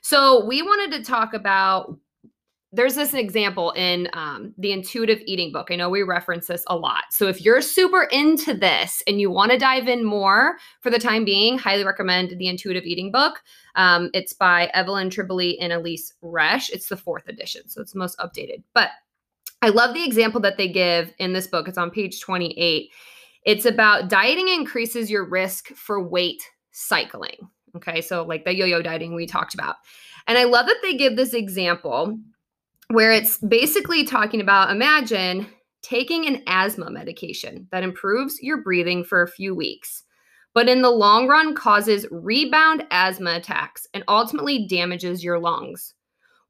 So 0.00 0.44
we 0.44 0.62
wanted 0.62 0.96
to 0.98 1.04
talk 1.04 1.34
about. 1.34 1.98
There's 2.74 2.96
this 2.96 3.14
example 3.14 3.70
in 3.72 4.08
um, 4.14 4.52
the 4.58 4.72
intuitive 4.72 5.20
eating 5.26 5.52
book. 5.52 5.68
I 5.70 5.76
know 5.76 5.88
we 5.88 6.02
reference 6.02 6.48
this 6.48 6.64
a 6.66 6.76
lot. 6.76 7.04
So 7.10 7.28
if 7.28 7.40
you're 7.40 7.60
super 7.60 8.04
into 8.04 8.52
this 8.52 9.02
and 9.06 9.20
you 9.20 9.30
want 9.30 9.52
to 9.52 9.58
dive 9.58 9.86
in 9.86 10.04
more 10.04 10.56
for 10.80 10.90
the 10.90 10.98
time 10.98 11.24
being, 11.24 11.56
highly 11.56 11.84
recommend 11.84 12.34
the 12.38 12.48
intuitive 12.48 12.84
eating 12.84 13.12
book. 13.12 13.42
Um, 13.76 14.10
it's 14.12 14.32
by 14.32 14.70
Evelyn 14.74 15.08
Tribole 15.08 15.56
and 15.60 15.72
Elise 15.72 16.12
Resch. 16.22 16.68
It's 16.70 16.88
the 16.88 16.96
fourth 16.96 17.28
edition, 17.28 17.68
so 17.68 17.80
it's 17.80 17.92
the 17.92 17.98
most 17.98 18.18
updated. 18.18 18.64
But 18.74 18.90
I 19.62 19.68
love 19.68 19.94
the 19.94 20.04
example 20.04 20.40
that 20.40 20.56
they 20.56 20.68
give 20.68 21.12
in 21.18 21.32
this 21.32 21.46
book. 21.46 21.68
It's 21.68 21.78
on 21.78 21.90
page 21.90 22.20
28. 22.20 22.90
It's 23.44 23.66
about 23.66 24.08
dieting 24.08 24.48
increases 24.48 25.10
your 25.10 25.28
risk 25.28 25.68
for 25.68 26.02
weight 26.02 26.42
cycling. 26.72 27.36
Okay, 27.76 28.00
so 28.00 28.24
like 28.24 28.44
the 28.44 28.54
yo 28.54 28.66
yo 28.66 28.82
dieting 28.82 29.14
we 29.14 29.26
talked 29.26 29.54
about. 29.54 29.76
And 30.26 30.38
I 30.38 30.44
love 30.44 30.66
that 30.66 30.76
they 30.82 30.96
give 30.96 31.16
this 31.16 31.34
example 31.34 32.18
where 32.88 33.12
it's 33.12 33.38
basically 33.38 34.04
talking 34.04 34.40
about 34.40 34.70
imagine 34.70 35.46
taking 35.82 36.26
an 36.26 36.42
asthma 36.46 36.90
medication 36.90 37.68
that 37.70 37.82
improves 37.82 38.38
your 38.40 38.62
breathing 38.62 39.04
for 39.04 39.22
a 39.22 39.28
few 39.28 39.54
weeks, 39.54 40.02
but 40.54 40.68
in 40.68 40.82
the 40.82 40.90
long 40.90 41.26
run 41.28 41.54
causes 41.54 42.06
rebound 42.10 42.84
asthma 42.90 43.34
attacks 43.34 43.86
and 43.92 44.02
ultimately 44.08 44.66
damages 44.66 45.22
your 45.22 45.38
lungs. 45.38 45.94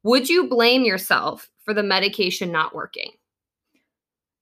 Would 0.03 0.29
you 0.29 0.47
blame 0.47 0.83
yourself 0.83 1.49
for 1.63 1.73
the 1.73 1.83
medication 1.83 2.51
not 2.51 2.75
working? 2.75 3.11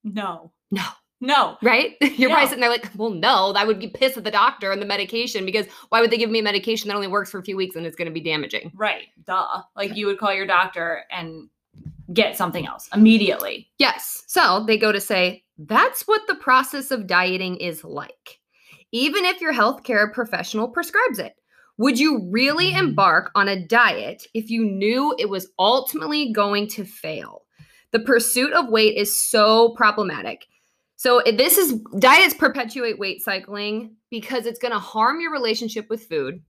No. 0.03 0.51
No. 0.71 0.83
No. 1.21 1.57
Right? 1.61 1.95
You're 2.01 2.29
No. 2.29 2.35
probably 2.35 2.49
sitting 2.49 2.61
there 2.61 2.69
like, 2.69 2.89
well, 2.97 3.11
no, 3.11 3.53
I 3.55 3.63
would 3.63 3.79
be 3.79 3.87
pissed 3.87 4.17
at 4.17 4.25
the 4.25 4.31
doctor 4.31 4.73
and 4.73 4.81
the 4.81 4.85
medication 4.85 5.45
because 5.45 5.65
why 5.89 6.01
would 6.01 6.11
they 6.11 6.17
give 6.17 6.29
me 6.29 6.39
a 6.39 6.43
medication 6.43 6.89
that 6.89 6.95
only 6.95 7.07
works 7.07 7.31
for 7.31 7.39
a 7.39 7.43
few 7.43 7.55
weeks 7.55 7.77
and 7.77 7.85
it's 7.85 7.95
going 7.95 8.07
to 8.09 8.13
be 8.13 8.19
damaging? 8.19 8.71
Right. 8.75 9.05
Duh. 9.25 9.61
Like 9.75 9.95
you 9.95 10.05
would 10.07 10.17
call 10.19 10.33
your 10.33 10.45
doctor 10.45 11.03
and 11.09 11.47
get 12.11 12.35
something 12.35 12.67
else 12.67 12.89
immediately. 12.93 13.69
Yes. 13.77 14.23
So 14.27 14.63
they 14.65 14.77
go 14.77 14.91
to 14.91 14.99
say, 14.99 15.43
that's 15.57 16.03
what 16.07 16.21
the 16.27 16.35
process 16.35 16.91
of 16.91 17.07
dieting 17.07 17.57
is 17.57 17.83
like. 17.83 18.39
Even 18.91 19.25
if 19.25 19.39
your 19.39 19.53
healthcare 19.53 20.11
professional 20.11 20.67
prescribes 20.67 21.19
it. 21.19 21.35
Would 21.77 21.97
you 21.99 22.27
really 22.29 22.71
mm-hmm. 22.71 22.87
embark 22.87 23.31
on 23.35 23.47
a 23.47 23.65
diet 23.65 24.27
if 24.33 24.49
you 24.49 24.63
knew 24.63 25.15
it 25.17 25.29
was 25.29 25.49
ultimately 25.57 26.31
going 26.31 26.67
to 26.69 26.85
fail? 26.85 27.43
The 27.91 27.99
pursuit 27.99 28.53
of 28.53 28.69
weight 28.69 28.97
is 28.97 29.19
so 29.19 29.73
problematic. 29.75 30.45
So 30.95 31.21
this 31.25 31.57
is 31.57 31.79
diets 31.99 32.33
perpetuate 32.33 32.99
weight 32.99 33.23
cycling 33.23 33.95
because 34.09 34.45
it's 34.45 34.59
going 34.59 34.71
to 34.71 34.79
harm 34.79 35.19
your 35.19 35.31
relationship 35.31 35.89
with 35.89 36.05
food. 36.05 36.41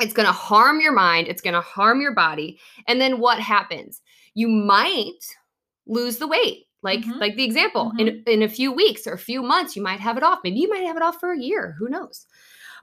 It's 0.00 0.12
going 0.12 0.26
to 0.26 0.32
harm 0.32 0.80
your 0.80 0.92
mind, 0.92 1.28
it's 1.28 1.42
going 1.42 1.54
to 1.54 1.60
harm 1.60 2.00
your 2.00 2.14
body. 2.14 2.58
And 2.86 3.00
then 3.00 3.18
what 3.18 3.40
happens? 3.40 4.00
You 4.34 4.48
might 4.48 5.18
lose 5.86 6.18
the 6.18 6.26
weight. 6.28 6.66
Like 6.82 7.00
Mhm. 7.00 7.20
like 7.20 7.36
the 7.36 7.44
example, 7.44 7.92
in 7.98 8.22
in 8.26 8.42
a 8.42 8.48
few 8.48 8.72
weeks 8.72 9.06
or 9.06 9.12
a 9.12 9.18
few 9.18 9.42
months 9.42 9.76
you 9.76 9.82
might 9.82 10.00
have 10.00 10.16
it 10.16 10.22
off. 10.22 10.40
Maybe 10.42 10.58
you 10.60 10.68
might 10.68 10.84
have 10.84 10.96
it 10.96 11.02
off 11.02 11.20
for 11.20 11.32
a 11.32 11.38
year, 11.38 11.76
who 11.78 11.88
knows. 11.88 12.26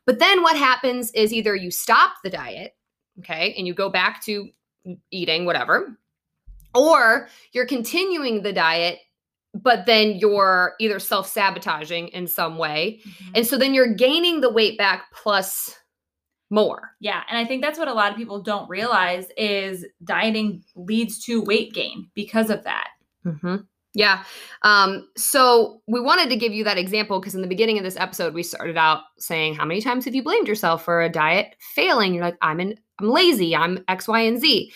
But 0.06 0.20
then 0.20 0.42
what 0.42 0.56
happens 0.56 1.12
is 1.12 1.34
either 1.34 1.56
you 1.56 1.70
stop 1.72 2.14
the 2.24 2.30
diet, 2.30 2.76
okay, 3.20 3.54
and 3.58 3.68
you 3.68 3.74
go 3.74 3.90
back 3.90 4.24
to 4.24 4.50
eating 5.12 5.46
whatever, 5.46 5.98
or 6.74 7.28
you're 7.52 7.66
continuing 7.68 8.42
the 8.44 8.54
diet 8.54 9.00
but 9.56 9.88
then 9.88 10.16
you're 10.20 10.76
either 10.80 11.00
self-sabotaging 11.00 12.10
in 12.10 12.28
some 12.28 12.60
way. 12.60 13.02
And 13.34 13.48
so 13.48 13.58
then 13.58 13.74
you're 13.74 13.96
gaining 13.96 14.42
the 14.42 14.50
weight 14.52 14.78
back 14.78 15.06
plus 15.12 15.76
more. 16.50 16.92
yeah, 17.00 17.24
and 17.30 17.38
I 17.38 17.46
think 17.46 17.62
that's 17.62 17.78
what 17.78 17.88
a 17.88 17.94
lot 17.94 18.12
of 18.12 18.18
people 18.18 18.42
don't 18.42 18.70
realize 18.70 19.28
is 19.38 19.86
dieting 20.04 20.64
leads 20.76 21.24
to 21.26 21.42
weight 21.42 21.74
gain 21.74 22.10
because 22.16 22.50
of 22.50 22.64
that. 22.64 22.90
Mm-hmm. 23.26 23.58
Yeah. 23.96 24.24
Um, 24.62 25.10
so 25.18 25.82
we 25.88 26.00
wanted 26.00 26.30
to 26.30 26.36
give 26.36 26.54
you 26.54 26.64
that 26.64 26.78
example 26.78 27.20
because 27.20 27.34
in 27.34 27.42
the 27.42 27.48
beginning 27.48 27.78
of 27.78 27.84
this 27.84 27.98
episode, 27.98 28.34
we 28.34 28.44
started 28.44 28.78
out 28.78 29.02
saying, 29.18 29.56
How 29.56 29.66
many 29.66 29.82
times 29.82 30.06
have 30.06 30.14
you 30.14 30.24
blamed 30.24 30.48
yourself 30.48 30.84
for 30.84 31.02
a 31.02 31.10
diet 31.10 31.56
failing? 31.74 32.14
You're 32.14 32.24
like, 32.24 32.38
I'm 32.42 32.60
in, 32.60 32.80
I'm 33.00 33.10
lazy, 33.10 33.56
I'm 33.56 33.84
X, 33.88 34.08
Y, 34.08 34.20
and 34.20 34.40
Z. 34.40 34.72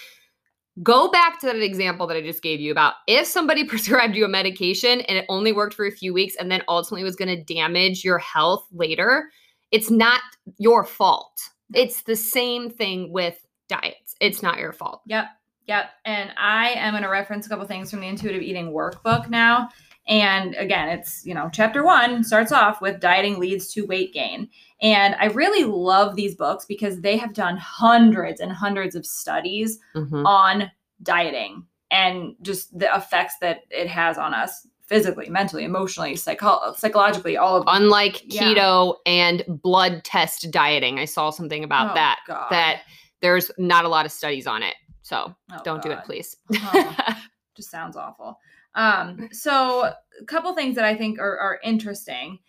Go 0.81 1.11
back 1.11 1.39
to 1.41 1.45
that 1.45 1.57
example 1.57 2.07
that 2.07 2.17
I 2.17 2.21
just 2.21 2.41
gave 2.41 2.59
you 2.59 2.71
about 2.71 2.95
if 3.07 3.27
somebody 3.27 3.63
prescribed 3.67 4.15
you 4.15 4.25
a 4.25 4.27
medication 4.27 5.01
and 5.01 5.19
it 5.19 5.25
only 5.29 5.51
worked 5.51 5.75
for 5.75 5.85
a 5.85 5.91
few 5.91 6.13
weeks 6.13 6.35
and 6.39 6.51
then 6.51 6.63
ultimately 6.67 7.03
was 7.03 7.15
going 7.15 7.29
to 7.29 7.53
damage 7.53 8.03
your 8.03 8.17
health 8.17 8.65
later, 8.71 9.29
it's 9.71 9.91
not 9.91 10.21
your 10.57 10.83
fault. 10.83 11.39
It's 11.75 12.03
the 12.03 12.15
same 12.15 12.69
thing 12.69 13.11
with 13.11 13.45
diets. 13.67 14.15
It's 14.19 14.41
not 14.41 14.57
your 14.59 14.73
fault. 14.73 15.01
Yep. 15.05 15.25
Yep. 15.67 15.85
And 16.05 16.31
I 16.37 16.71
am 16.71 16.93
going 16.93 17.03
to 17.03 17.09
reference 17.09 17.45
a 17.45 17.49
couple 17.49 17.65
things 17.65 17.89
from 17.89 18.01
the 18.01 18.07
intuitive 18.07 18.41
eating 18.41 18.73
workbook 18.73 19.29
now. 19.29 19.69
And 20.07 20.53
again, 20.55 20.89
it's, 20.89 21.25
you 21.25 21.33
know, 21.33 21.49
chapter 21.53 21.83
one 21.83 22.25
starts 22.25 22.51
off 22.51 22.81
with 22.81 22.99
dieting 22.99 23.39
leads 23.39 23.71
to 23.73 23.85
weight 23.85 24.13
gain. 24.13 24.49
And 24.81 25.15
I 25.17 25.27
really 25.27 25.63
love 25.63 26.15
these 26.15 26.35
books 26.35 26.65
because 26.65 26.99
they 26.99 27.15
have 27.15 27.33
done 27.33 27.55
hundreds 27.55 28.41
and 28.41 28.51
hundreds 28.51 28.95
of 28.95 29.05
studies 29.05 29.79
Mhm. 29.95 30.25
on 30.25 30.71
dieting 31.01 31.65
and 31.89 32.35
just 32.41 32.77
the 32.77 32.93
effects 32.93 33.35
that 33.39 33.61
it 33.69 33.87
has 33.87 34.17
on 34.17 34.33
us 34.33 34.67
physically, 34.93 35.27
mentally, 35.29 35.63
emotionally, 35.63 36.15
psycho- 36.15 36.73
psychologically, 36.77 37.35
all 37.35 37.55
of 37.57 37.63
unlike 37.65 38.21
Yeah. 38.25 38.43
keto 38.43 38.97
and 39.07 39.43
blood 39.47 40.03
test 40.03 40.51
dieting 40.51 40.99
i 40.99 41.05
saw 41.05 41.31
something 41.31 41.63
about 41.63 41.91
Oh, 41.91 41.93
that 41.95 42.19
God. 42.27 42.47
that 42.51 42.81
there's 43.21 43.49
not 43.57 43.85
a 43.85 43.87
lot 43.87 44.05
of 44.05 44.11
studies 44.11 44.45
on 44.45 44.61
it 44.61 44.75
so 45.01 45.33
Oh, 45.51 45.61
don't 45.63 45.81
do 45.81 45.89
it 45.91 45.99
please 46.05 46.35
Oh. 46.53 46.95
just 47.55 47.71
sounds 47.71 47.95
awful. 47.97 48.37
Um, 48.75 49.29
so 49.31 49.83
a 50.21 50.25
couple 50.25 50.53
things 50.55 50.75
that 50.75 50.85
I 50.85 50.95
think 50.95 51.19
are, 51.19 51.37
are 51.37 51.59
interesting. 51.63 52.39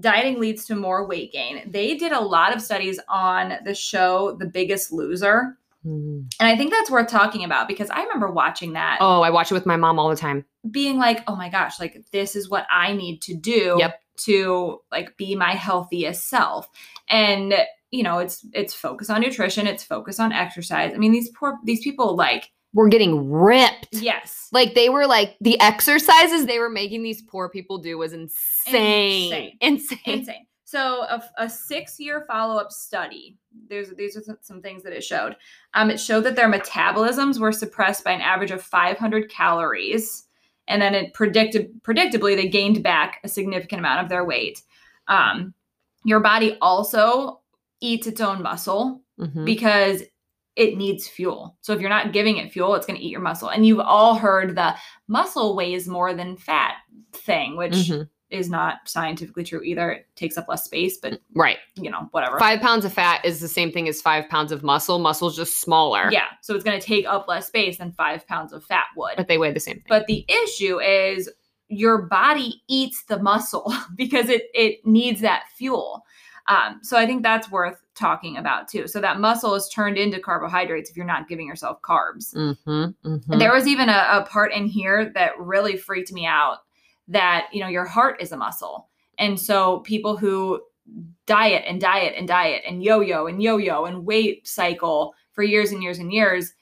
Dieting 0.00 0.38
leads 0.40 0.64
to 0.66 0.74
more 0.76 1.06
weight 1.08 1.32
gain. 1.32 1.68
They 1.70 1.96
did 1.96 2.12
a 2.12 2.20
lot 2.20 2.54
of 2.54 2.62
studies 2.62 2.98
on 3.08 3.54
the 3.64 3.74
show 3.74 4.36
The 4.38 4.46
Biggest 4.46 4.92
Loser. 4.92 5.58
Mm. 5.84 6.32
And 6.40 6.48
I 6.48 6.56
think 6.56 6.72
that's 6.72 6.90
worth 6.90 7.08
talking 7.08 7.44
about 7.44 7.68
because 7.68 7.90
I 7.90 8.02
remember 8.02 8.30
watching 8.30 8.72
that 8.72 8.98
oh 9.00 9.20
i 9.20 9.28
watch 9.30 9.50
it 9.50 9.54
with 9.54 9.66
my 9.66 9.76
mom 9.76 9.98
all 9.98 10.08
the 10.08 10.16
time 10.16 10.44
being 10.70 10.98
like, 10.98 11.22
oh 11.26 11.36
my 11.36 11.48
gosh, 11.48 11.78
like 11.78 12.04
this 12.12 12.34
is 12.36 12.48
what 12.48 12.66
I 12.70 12.92
need 12.92 13.20
to 13.22 13.34
do 13.34 13.76
Yep. 13.78 14.00
to 14.20 14.80
like 14.90 15.16
be 15.16 15.34
my 15.34 15.52
healthiest 15.52 16.28
self. 16.28 16.68
And 17.08 17.54
you 17.90 18.02
know, 18.02 18.18
it's 18.18 18.44
it's 18.52 18.74
focus 18.74 19.10
on 19.10 19.20
nutrition, 19.20 19.66
it's 19.66 19.84
focus 19.84 20.18
on 20.18 20.32
exercise. 20.32 20.92
I 20.94 20.96
mean, 20.96 21.12
these 21.12 21.30
poor 21.30 21.58
these 21.64 21.82
people 21.82 22.16
like, 22.16 22.50
we're 22.72 22.88
getting 22.88 23.30
ripped 23.30 23.88
yes. 23.92 24.48
like 24.52 24.74
they 24.74 24.88
were 24.88 25.06
like 25.06 25.36
the 25.40 25.60
exercises 25.60 26.46
they 26.46 26.58
were 26.58 26.70
making 26.70 27.02
these 27.04 27.22
poor 27.22 27.48
people 27.48 27.78
do 27.78 27.96
was 27.98 28.12
insane 28.12 29.32
Insane. 29.32 29.58
insane, 29.60 29.98
insane. 30.06 30.46
So 30.74 31.02
a, 31.02 31.22
a 31.38 31.48
six-year 31.48 32.24
follow-up 32.26 32.72
study. 32.72 33.36
There's 33.68 33.90
these 33.90 34.16
are 34.16 34.36
some- 34.42 34.60
things 34.60 34.82
that 34.82 34.92
it 34.92 35.04
showed. 35.04 35.36
Um, 35.74 35.88
it 35.88 36.00
showed 36.00 36.24
that 36.24 36.34
their 36.34 36.50
metabolisms 36.50 37.38
were 37.38 37.52
suppressed 37.52 38.02
by 38.02 38.10
an 38.10 38.20
average 38.20 38.50
of 38.50 38.60
500 38.60 39.30
calories, 39.30 40.26
and 40.66 40.82
then 40.82 40.92
it 40.96 41.14
predicted 41.14 41.80
predictably 41.84 42.34
they 42.34 42.48
gained 42.48 42.82
back 42.82 43.20
a 43.22 43.28
significant 43.28 43.78
amount 43.78 44.02
of 44.02 44.08
their 44.08 44.24
weight. 44.24 44.62
Um, 45.06 45.54
your 46.04 46.18
body 46.18 46.58
also 46.60 47.40
eats 47.80 48.08
its 48.08 48.20
own 48.20 48.42
muscle 48.42 49.00
Mhm. 49.20 49.44
because 49.44 50.02
it 50.56 50.76
needs 50.76 51.06
fuel. 51.06 51.56
So 51.60 51.72
if 51.72 51.80
you're 51.80 51.88
not 51.88 52.12
giving 52.12 52.38
it 52.38 52.52
fuel, 52.52 52.74
it's 52.74 52.86
going 52.86 52.98
to 52.98 53.04
eat 53.04 53.10
your 53.12 53.20
muscle. 53.20 53.48
And 53.48 53.64
you've 53.64 53.78
all 53.80 54.16
heard 54.16 54.56
the 54.56 54.74
muscle 55.06 55.54
weighs 55.54 55.86
more 55.86 56.14
than 56.14 56.36
fat 56.36 56.74
thing, 57.12 57.56
which 57.56 57.72
Mhm. 57.74 58.08
Is 58.34 58.50
not 58.50 58.80
scientifically 58.86 59.44
true 59.44 59.62
either. 59.62 59.90
It 59.92 60.06
takes 60.16 60.36
up 60.36 60.46
less 60.48 60.64
space, 60.64 60.98
but 60.98 61.20
Right. 61.34 61.58
you 61.76 61.90
know, 61.90 62.08
whatever. 62.10 62.38
Five 62.38 62.60
pounds 62.60 62.84
of 62.84 62.92
fat 62.92 63.24
is 63.24 63.40
the 63.40 63.48
same 63.48 63.72
thing 63.72 63.88
as 63.88 64.02
five 64.02 64.28
pounds 64.28 64.52
of 64.52 64.62
muscle. 64.62 64.98
Muscle's 64.98 65.36
just 65.36 65.60
smaller. 65.60 66.08
Yeah. 66.10 66.26
So 66.42 66.54
it's 66.54 66.64
going 66.64 66.78
to 66.78 66.86
take 66.86 67.06
up 67.06 67.26
less 67.28 67.46
space 67.46 67.78
than 67.78 67.92
five 67.92 68.26
pounds 68.26 68.52
of 68.52 68.64
fat 68.64 68.86
would. 68.96 69.16
But 69.16 69.28
they 69.28 69.38
weigh 69.38 69.52
the 69.52 69.60
same 69.60 69.76
thing. 69.76 69.84
But 69.88 70.06
the 70.06 70.26
issue 70.28 70.80
is 70.80 71.30
your 71.68 72.02
body 72.02 72.62
eats 72.68 73.04
the 73.04 73.18
muscle 73.18 73.72
because 73.96 74.28
it 74.28 74.44
it 74.54 74.84
needs 74.84 75.20
that 75.20 75.44
fuel. 75.56 76.04
Um, 76.46 76.80
so 76.82 76.98
I 76.98 77.06
think 77.06 77.22
that's 77.22 77.50
worth 77.50 77.80
talking 77.94 78.36
about 78.36 78.68
too. 78.68 78.86
So 78.86 79.00
that 79.00 79.18
muscle 79.18 79.54
is 79.54 79.68
turned 79.68 79.96
into 79.96 80.20
carbohydrates 80.20 80.90
if 80.90 80.96
you're 80.96 81.06
not 81.06 81.26
giving 81.26 81.46
yourself 81.46 81.80
carbs. 81.80 82.34
Mm-hmm, 82.34 83.08
mm-hmm. 83.08 83.38
There 83.38 83.52
was 83.52 83.66
even 83.66 83.88
a, 83.88 84.06
a 84.10 84.26
part 84.28 84.52
in 84.52 84.66
here 84.66 85.10
that 85.14 85.38
really 85.38 85.76
freaked 85.78 86.12
me 86.12 86.26
out 86.26 86.58
that, 87.08 87.48
you 87.52 87.60
know, 87.60 87.68
your 87.68 87.84
heart 87.84 88.20
is 88.20 88.32
a 88.32 88.36
muscle. 88.36 88.88
And 89.18 89.38
so 89.38 89.80
people 89.80 90.16
who 90.16 90.60
diet 91.26 91.64
and 91.66 91.80
diet 91.80 92.14
and 92.16 92.28
diet 92.28 92.62
and 92.66 92.82
yo 92.82 93.00
yo 93.00 93.26
and 93.26 93.42
yo 93.42 93.56
yo 93.56 93.86
and 93.86 94.04
weight 94.04 94.46
cycle 94.46 95.14
for 95.32 95.42
years 95.42 95.72
and 95.72 95.82
years 95.82 95.98
and 95.98 96.12
years, 96.12 96.52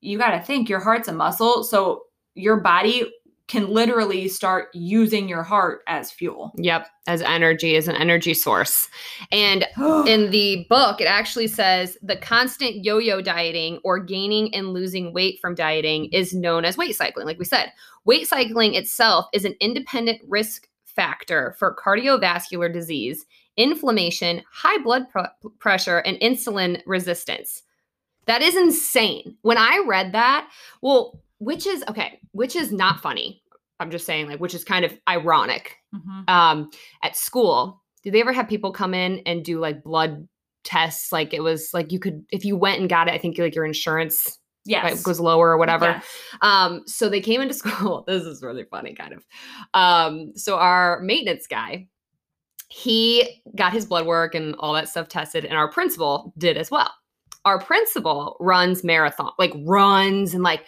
you 0.00 0.18
got 0.18 0.30
to 0.30 0.40
think 0.40 0.68
your 0.68 0.80
heart's 0.80 1.08
a 1.08 1.12
muscle. 1.12 1.64
So 1.64 2.02
your 2.34 2.60
body 2.60 3.10
can 3.50 3.68
literally 3.68 4.28
start 4.28 4.68
using 4.74 5.28
your 5.28 5.42
heart 5.42 5.82
as 5.88 6.12
fuel. 6.12 6.52
Yep, 6.56 6.86
as 7.08 7.20
energy, 7.20 7.74
as 7.74 7.88
an 7.88 7.96
energy 7.96 8.32
source. 8.32 8.88
And 9.32 9.66
oh. 9.76 10.06
in 10.06 10.30
the 10.30 10.66
book, 10.70 11.00
it 11.00 11.06
actually 11.06 11.48
says 11.48 11.98
the 12.00 12.16
constant 12.16 12.84
yo 12.84 12.98
yo 12.98 13.20
dieting 13.20 13.80
or 13.82 13.98
gaining 13.98 14.54
and 14.54 14.72
losing 14.72 15.12
weight 15.12 15.40
from 15.40 15.56
dieting 15.56 16.06
is 16.12 16.32
known 16.32 16.64
as 16.64 16.76
weight 16.76 16.94
cycling. 16.94 17.26
Like 17.26 17.40
we 17.40 17.44
said, 17.44 17.72
weight 18.04 18.28
cycling 18.28 18.74
itself 18.74 19.26
is 19.32 19.44
an 19.44 19.56
independent 19.60 20.22
risk 20.28 20.68
factor 20.84 21.56
for 21.58 21.74
cardiovascular 21.74 22.72
disease, 22.72 23.26
inflammation, 23.56 24.42
high 24.52 24.78
blood 24.78 25.08
pr- 25.10 25.48
pressure, 25.58 25.98
and 25.98 26.16
insulin 26.20 26.80
resistance. 26.86 27.64
That 28.26 28.42
is 28.42 28.54
insane. 28.54 29.36
When 29.42 29.58
I 29.58 29.82
read 29.88 30.12
that, 30.12 30.48
well, 30.82 31.20
which 31.40 31.66
is 31.66 31.82
okay, 31.88 32.20
which 32.30 32.54
is 32.54 32.70
not 32.70 33.00
funny. 33.00 33.42
I'm 33.80 33.90
just 33.90 34.06
saying, 34.06 34.28
like, 34.28 34.38
which 34.40 34.54
is 34.54 34.62
kind 34.62 34.84
of 34.84 34.92
ironic 35.08 35.76
Mhm. 35.94 36.28
um 36.30 36.70
at 37.02 37.16
school 37.16 37.82
did 38.04 38.14
they 38.14 38.20
ever 38.20 38.32
have 38.32 38.46
people 38.48 38.70
come 38.72 38.94
in 38.94 39.20
and 39.26 39.44
do 39.44 39.58
like 39.58 39.82
blood 39.82 40.28
tests 40.62 41.10
like 41.10 41.34
it 41.34 41.42
was 41.42 41.70
like 41.74 41.90
you 41.90 41.98
could 41.98 42.24
if 42.30 42.44
you 42.44 42.56
went 42.56 42.78
and 42.80 42.88
got 42.88 43.08
it 43.08 43.14
i 43.14 43.18
think 43.18 43.36
like 43.38 43.54
your 43.56 43.64
insurance 43.64 44.38
Yes. 44.66 44.84
like, 44.84 45.02
goes 45.02 45.18
lower 45.18 45.48
or 45.50 45.56
whatever 45.58 45.86
Yes. 45.86 46.06
um 46.42 46.82
so 46.86 47.08
they 47.08 47.20
came 47.20 47.40
into 47.40 47.54
school 47.62 48.04
this 48.06 48.22
is 48.24 48.40
really 48.42 48.64
funny 48.70 48.94
kind 48.94 49.14
of 49.14 49.24
um 49.74 50.32
so 50.36 50.56
our 50.58 51.00
maintenance 51.00 51.46
guy 51.48 51.88
he 52.68 53.42
got 53.56 53.72
his 53.72 53.86
blood 53.86 54.06
work 54.06 54.34
and 54.34 54.54
all 54.60 54.74
that 54.74 54.88
stuff 54.88 55.08
tested 55.08 55.44
and 55.44 55.56
our 55.56 55.70
principal 55.72 56.32
did 56.38 56.56
as 56.56 56.70
well 56.70 56.90
our 57.44 57.58
principal 57.58 58.36
runs 58.38 58.84
marathon 58.84 59.32
like 59.38 59.52
runs 59.64 60.34
and 60.34 60.42
like 60.44 60.66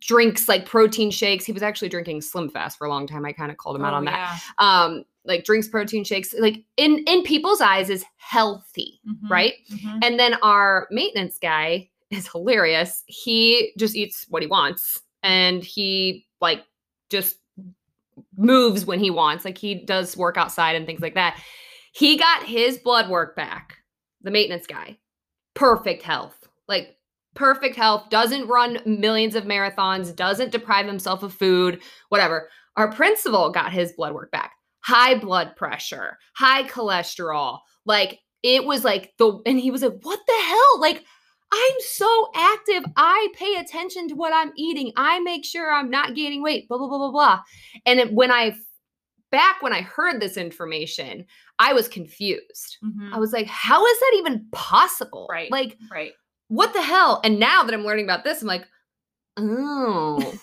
drinks 0.00 0.48
like 0.48 0.66
protein 0.66 1.10
shakes. 1.10 1.44
He 1.44 1.52
was 1.52 1.62
actually 1.62 1.88
drinking 1.90 2.20
SlimFast 2.20 2.76
for 2.78 2.86
a 2.86 2.90
long 2.90 3.06
time. 3.06 3.24
I 3.24 3.32
kind 3.32 3.50
of 3.50 3.58
called 3.58 3.76
him 3.76 3.84
out 3.84 3.92
Oh, 3.92 3.96
on 3.98 4.04
that. 4.06 4.40
um 4.58 5.04
like 5.26 5.44
drinks 5.44 5.68
protein 5.68 6.04
shakes 6.04 6.34
like 6.38 6.62
in 6.76 7.02
in 7.06 7.22
people's 7.22 7.60
eyes 7.62 7.88
is 7.90 8.04
healthy 8.16 9.00
Mhm. 9.08 9.30
right? 9.30 9.54
Mhm. 9.70 10.04
and 10.04 10.18
then 10.18 10.34
our 10.42 10.86
maintenance 10.90 11.38
guy 11.38 11.88
is 12.10 12.28
hilarious. 12.28 13.02
He 13.06 13.72
just 13.78 13.96
eats 13.96 14.26
what 14.28 14.42
he 14.42 14.48
wants 14.48 15.00
and 15.22 15.62
he 15.64 16.26
like 16.40 16.62
just 17.10 17.36
moves 18.36 18.84
when 18.84 19.00
he 19.00 19.10
wants. 19.10 19.44
Like 19.44 19.58
he 19.58 19.74
does 19.74 20.16
work 20.16 20.36
outside 20.36 20.76
and 20.76 20.86
things 20.86 21.00
like 21.00 21.14
that. 21.14 21.40
He 21.92 22.16
got 22.18 22.44
his 22.44 22.78
blood 22.78 23.08
work 23.08 23.36
back 23.36 23.78
the 24.22 24.30
maintenance 24.30 24.66
guy. 24.66 24.98
Perfect 25.54 26.02
health. 26.02 26.36
Like 26.68 26.96
perfect 27.34 27.76
health 27.76 28.08
doesn't 28.10 28.46
run 28.48 28.78
millions 28.86 29.34
of 29.34 29.44
marathons 29.44 30.14
doesn't 30.14 30.52
deprive 30.52 30.86
himself 30.86 31.22
of 31.22 31.32
food 31.34 31.82
whatever. 32.08 32.48
Our 32.76 32.90
principal 32.92 33.50
got 33.50 33.72
his 33.72 33.92
blood 33.92 34.14
work 34.14 34.30
back. 34.30 34.52
High 34.80 35.18
blood 35.18 35.56
pressure 35.56 36.18
high 36.34 36.64
cholesterol. 36.64 37.58
Like 37.86 38.20
it 38.42 38.64
was 38.64 38.84
like 38.84 39.12
the 39.18 39.40
and 39.46 39.58
he 39.58 39.70
was 39.70 39.82
like 39.82 39.98
what 40.02 40.20
the 40.26 40.42
hell? 40.46 40.80
Like 40.80 41.04
i'm 41.52 41.76
so 41.80 42.28
active. 42.34 42.84
I 42.96 43.28
pay 43.34 43.56
attention 43.56 44.08
to 44.08 44.14
what 44.14 44.32
i'm 44.34 44.52
eating. 44.56 44.92
I 44.96 45.20
make 45.20 45.44
sure 45.44 45.72
i'm 45.72 45.90
not 45.90 46.14
gaining 46.14 46.42
weight. 46.42 46.68
Blah 46.68 46.78
blah 46.78 46.88
blah 46.88 46.98
blah 46.98 47.10
blah. 47.12 47.40
And 47.86 48.00
it, 48.00 48.12
when 48.12 48.30
i 48.30 48.54
back 49.30 49.62
when 49.62 49.72
i 49.72 49.80
heard 49.80 50.20
this 50.20 50.36
information 50.36 51.24
i 51.58 51.72
was 51.72 51.88
confused. 51.88 52.76
Mhm. 52.84 53.12
i 53.12 53.18
was 53.18 53.32
like 53.32 53.46
how 53.46 53.84
is 53.84 53.98
that 54.00 54.12
even 54.18 54.46
possible? 54.52 55.26
Right. 55.30 55.50
like 55.50 55.76
right. 55.90 56.12
What 56.48 56.72
the 56.72 56.82
hell? 56.82 57.20
And 57.24 57.38
now 57.38 57.64
that 57.64 57.74
I'm 57.74 57.84
learning 57.84 58.04
about 58.04 58.24
this, 58.24 58.42
I'm 58.42 58.48
like, 58.48 58.66
oh, 59.36 60.34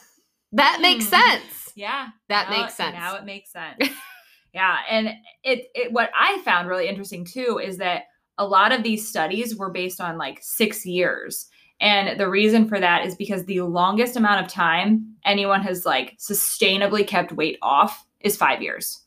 that 0.53 0.79
makes 0.81 1.05
Hmm. 1.05 1.11
sense. 1.11 1.71
Yeah. 1.75 2.09
That 2.29 2.49
now 2.49 2.61
makes 2.61 2.75
sense. 2.75 2.93
Now 2.93 3.15
it 3.15 3.23
makes 3.25 3.51
sense. 3.51 3.77
yeah, 4.53 4.77
and 4.89 5.09
it, 5.43 5.67
it 5.73 5.91
what 5.93 6.09
I 6.15 6.41
found 6.43 6.67
really 6.67 6.87
interesting 6.87 7.23
too 7.25 7.59
is 7.63 7.77
that 7.77 8.03
a 8.37 8.45
lot 8.45 8.71
of 8.71 8.83
these 8.83 9.07
studies 9.07 9.55
were 9.55 9.69
based 9.69 10.01
on 10.01 10.17
like 10.17 10.39
6 10.41 10.85
years. 10.85 11.47
And 11.79 12.19
the 12.19 12.29
reason 12.29 12.67
for 12.67 12.79
that 12.79 13.05
is 13.05 13.15
because 13.15 13.45
the 13.45 13.61
longest 13.61 14.15
amount 14.15 14.45
of 14.45 14.51
time 14.51 15.15
anyone 15.25 15.61
has 15.61 15.85
like 15.85 16.17
sustainably 16.19 17.05
kept 17.07 17.31
weight 17.31 17.57
off 17.61 18.05
is 18.19 18.35
5 18.37 18.61
years. 18.61 19.03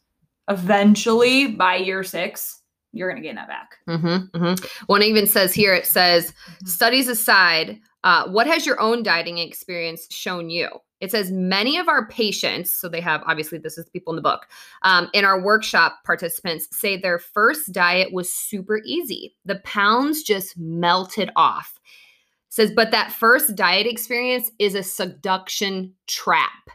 Eventually 0.49 1.49
by 1.49 1.77
year 1.77 2.03
6, 2.03 2.61
you're 2.95 3.11
going 3.11 3.21
to 3.23 3.27
gain 3.27 3.37
that 3.37 3.49
back. 3.49 3.77
Mm-hmm, 3.89 4.37
mm-hmm. 4.37 4.85
One 4.87 5.03
even 5.03 5.27
says 5.27 5.53
here, 5.55 5.75
it 5.75 5.87
says, 5.87 6.33
Mhm. 6.63 6.69
studies 6.69 7.09
aside, 7.09 7.79
uh, 8.05 8.29
what 8.29 8.47
has 8.47 8.65
your 8.67 8.81
own 8.81 9.03
dieting 9.03 9.39
experience 9.39 10.07
shown 10.13 10.51
you? 10.51 10.69
It 11.01 11.11
says 11.11 11.31
many 11.31 11.77
of 11.77 11.89
our 11.89 12.07
patients, 12.09 12.73
so 12.73 12.89
they 12.89 13.01
have 13.01 13.23
obviously 13.27 13.59
this 13.59 13.77
is 13.77 13.85
the 13.85 13.91
people 13.91 14.13
in 14.13 14.17
the 14.17 14.23
book, 14.23 14.47
um, 14.83 15.11
in 15.13 15.25
our 15.25 15.39
workshop 15.43 15.99
participants 16.05 16.69
say 16.71 16.97
their 16.97 17.19
first 17.19 17.73
diet 17.73 18.13
was 18.13 18.33
super 18.33 18.81
easy. 18.87 19.35
The 19.45 19.57
pounds 19.65 20.23
just 20.23 20.57
melted 20.57 21.31
off. 21.37 21.79
says, 22.49 22.71
but 22.75 22.93
that 22.93 23.11
first 23.13 23.57
diet 23.57 23.85
experience 23.87 24.53
is 24.61 24.77
a 24.77 24.83
seduction 24.85 25.93
trap 26.07 26.71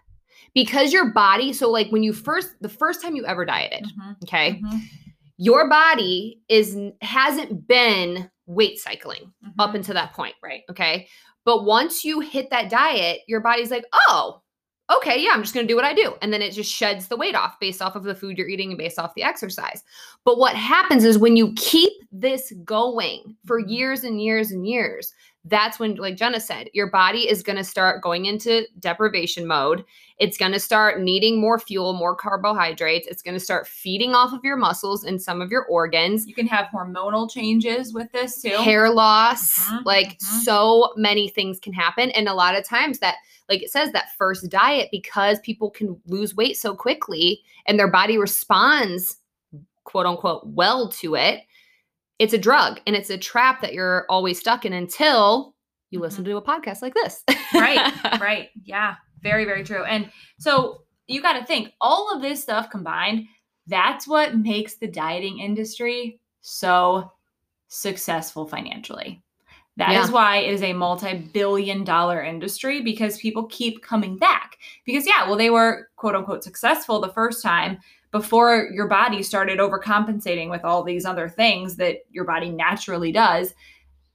because 0.54 0.92
your 0.92 1.12
body. 1.14 1.54
So, 1.54 1.70
like 1.72 1.90
when 1.90 2.04
you 2.04 2.12
first, 2.12 2.50
the 2.60 2.68
first 2.68 3.02
time 3.02 3.16
you 3.16 3.26
ever 3.26 3.46
dieted, 3.46 3.86
Mhm, 3.86 4.16
okay, 4.24 4.60
mhm, 4.62 4.82
your 5.40 5.70
body 5.70 6.42
is 6.50 6.78
hasn't 7.02 7.66
been 7.66 8.30
weight 8.46 8.78
cycling 8.78 9.32
up 9.58 9.72
mhm. 9.72 9.76
until 9.76 9.94
that 9.96 10.14
point, 10.14 10.36
right. 10.44 10.64
okay? 10.70 11.08
But 11.46 11.64
once 11.64 12.04
you 12.04 12.20
hit 12.20 12.50
that 12.50 12.70
diet, 12.70 13.22
your 13.28 13.40
body's 13.40 13.72
like, 13.72 13.86
"Oh, 14.10 14.42
okay, 14.98 15.24
yeah, 15.24 15.30
I'm 15.32 15.42
just 15.42 15.54
going 15.54 15.66
to 15.66 15.72
do 15.72 15.78
what 15.78 15.86
I 15.86 15.94
do." 15.94 16.14
And 16.22 16.34
then 16.34 16.42
it 16.42 16.52
just 16.52 16.70
sheds 16.72 17.08
the 17.08 17.16
weight 17.16 17.36
off 17.36 17.58
based 17.60 17.82
off 17.82 17.96
of 17.96 18.04
the 18.04 18.14
food 18.14 18.38
you're 18.38 18.50
eating 18.50 18.70
and 18.72 18.78
based 18.78 19.00
off 19.00 19.16
the 19.16 19.24
exercise. 19.24 19.82
But 20.26 20.40
what 20.40 20.56
happens 20.56 21.06
is 21.06 21.18
when 21.18 21.38
you 21.38 21.54
keep 21.56 21.94
this 22.12 22.52
going 22.66 23.38
for 23.46 23.62
Mhm. 23.64 23.70
years 23.70 24.04
and 24.04 24.22
years 24.22 24.52
and 24.52 24.68
years, 24.68 25.14
that's 25.46 25.80
when 25.80 25.96
like 25.96 26.18
Jenna 26.18 26.40
said, 26.40 26.70
your 26.74 26.92
body 26.92 27.30
is 27.30 27.42
going 27.44 27.56
to 27.58 27.64
start 27.64 28.02
going 28.02 28.26
into 28.26 28.66
deprivation 28.80 29.48
mode. 29.48 29.86
It's 30.18 30.38
going 30.38 30.52
to 30.52 30.60
start 30.60 31.00
needing 31.02 31.40
more 31.40 31.58
fuel, 31.58 31.94
more 31.94 32.14
carbohydrates. 32.14 33.08
It's 33.08 33.22
going 33.22 33.36
to 33.36 33.40
start 33.40 33.66
feeding 33.66 34.14
off 34.14 34.34
of 34.34 34.42
your 34.44 34.58
muscles 34.58 35.06
and 35.06 35.20
some 35.22 35.42
of 35.42 35.50
your 35.50 35.64
organs 35.68 36.28
You 36.28 36.34
can 36.36 36.48
have 36.48 36.68
hormonal 36.74 37.32
changes 37.32 37.94
with 37.94 38.12
this 38.12 38.42
too. 38.42 38.50
hair 38.50 38.90
loss 38.90 39.58
Mhm, 39.60 39.86
like 39.86 40.18
mhm. 40.20 40.44
so 40.44 40.92
many 40.98 41.30
things 41.30 41.58
can 41.60 41.72
happen 41.74 42.12
and 42.12 42.28
a 42.28 42.34
lot 42.34 42.56
of 42.58 42.66
times 42.66 43.00
that 43.00 43.16
like 43.48 43.64
it 43.64 43.72
says 43.72 43.92
that 43.94 44.10
first 44.18 44.50
diet 44.50 44.90
because 44.92 45.40
people 45.40 45.70
can 45.72 46.00
lose 46.06 46.36
weight 46.36 46.58
so 46.58 46.76
quickly 46.76 47.42
and 47.66 47.80
their 47.80 47.90
body 47.90 48.18
responds 48.18 49.18
quote 49.86 50.06
unquote 50.06 50.46
well 50.46 50.90
to 50.90 51.16
it 51.16 51.42
it's 52.20 52.34
a 52.34 52.38
drug 52.38 52.80
and 52.86 52.96
it's 52.96 53.10
a 53.10 53.18
trap 53.18 53.62
that 53.62 53.74
you're 53.74 54.06
always 54.10 54.40
stuck 54.40 54.66
in 54.66 54.74
until 54.74 55.56
you 55.90 55.98
mm-hmm. 55.98 56.04
listen 56.04 56.24
to 56.24 56.38
a 56.38 56.42
podcast 56.42 56.82
like 56.82 56.94
this 56.94 57.24
right 57.54 57.94
right 58.22 58.50
yeah 58.64 58.96
very 59.22 59.46
very 59.46 59.64
true 59.64 59.84
and 59.84 60.12
so 60.38 60.84
you 61.08 61.22
got 61.22 61.34
to 61.40 61.46
think 61.46 61.74
all 61.82 62.14
of 62.16 62.22
this 62.22 62.42
stuff 62.42 62.70
combined 62.70 63.26
That's 63.68 64.08
what 64.08 64.36
makes 64.38 64.78
the 64.78 64.88
dieting 64.88 65.40
industry 65.40 66.20
so 66.42 67.12
successful 67.68 68.48
financially. 68.48 69.22
That 69.78 69.92
is 69.92 70.08
Yeah. 70.08 70.14
why 70.14 70.38
it 70.38 70.54
is 70.54 70.64
a 70.64 70.74
multi-billion 70.74 71.84
dollar 71.84 72.22
industry 72.22 72.82
because 72.82 73.20
people 73.20 73.46
keep 73.46 73.82
coming 73.84 74.18
back. 74.18 74.58
Because 74.86 75.06
yeah, 75.08 75.28
well 75.28 75.38
they 75.38 75.52
were 75.52 75.90
quote 75.96 76.16
unquote 76.16 76.44
successful 76.44 77.00
the 77.00 77.14
first 77.14 77.44
time 77.44 77.78
before 78.12 78.70
your 78.74 78.88
body 78.88 79.22
started 79.24 79.60
overcompensating 79.60 80.50
with 80.50 80.64
all 80.64 80.84
these 80.84 81.06
other 81.06 81.30
things 81.30 81.76
that 81.76 81.98
your 82.10 82.26
body 82.26 82.50
naturally 82.50 83.12
does. 83.12 83.54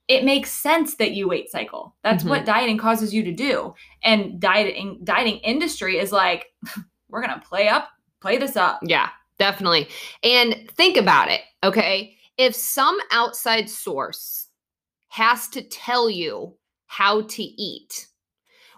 It 0.09 0.25
makes 0.25 0.51
sense 0.51 0.97
that 0.97 1.13
you 1.13 1.29
weight 1.29 1.51
cycle. 1.51 1.95
That's 2.03 2.25
Mhm. 2.25 2.29
what 2.29 2.45
dieting 2.45 2.77
causes 2.79 3.15
you 3.15 3.23
to 3.23 3.33
do. 3.33 3.75
And 4.03 4.39
dieting 4.41 5.01
dieting 5.05 5.39
industry 5.39 5.99
is 5.99 6.13
like 6.13 6.53
we're 7.09 7.23
going 7.25 7.39
to 7.41 7.47
play 7.47 7.69
up 7.69 7.89
play 8.21 8.39
this 8.39 8.57
up. 8.57 8.81
Yeah, 8.83 9.11
definitely. 9.39 9.89
And 10.23 10.69
think 10.77 10.97
about 10.97 11.31
it, 11.31 11.43
okay? 11.63 12.17
If 12.39 12.55
some 12.55 12.99
outside 13.13 13.69
source 13.69 14.49
has 15.09 15.47
to 15.49 15.63
tell 15.63 16.09
you 16.11 16.57
how 16.87 17.23
to 17.23 17.43
eat, 17.43 18.09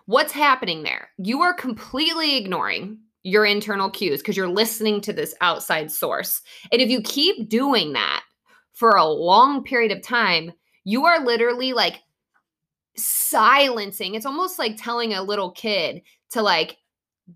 what's 0.07 0.33
happening 0.33 0.83
there? 0.83 1.11
You 1.17 1.43
are 1.43 1.55
completely 1.55 2.37
ignoring 2.37 2.99
your 3.27 3.45
internal 3.45 3.91
cues 3.91 4.21
because 4.21 4.37
you're 4.37 4.47
listening 4.47 5.01
to 5.01 5.13
this 5.13 5.35
outside 5.41 5.91
source. 5.91 6.43
And 6.71 6.81
if 6.81 6.89
you 6.89 7.03
keep 7.03 7.49
doing 7.49 7.93
that 7.95 8.23
for 8.73 8.91
a 8.91 9.05
long 9.05 9.65
period 9.65 9.91
of 9.91 10.01
time, 10.01 10.53
you 10.85 11.07
are 11.07 11.19
literally 11.25 11.73
like 11.73 12.03
silencing. 12.97 14.15
It's 14.15 14.27
almost 14.27 14.61
like 14.61 14.77
telling 14.77 15.13
a 15.13 15.25
little 15.25 15.51
kid 15.51 16.03
to 16.31 16.43
like 16.43 16.77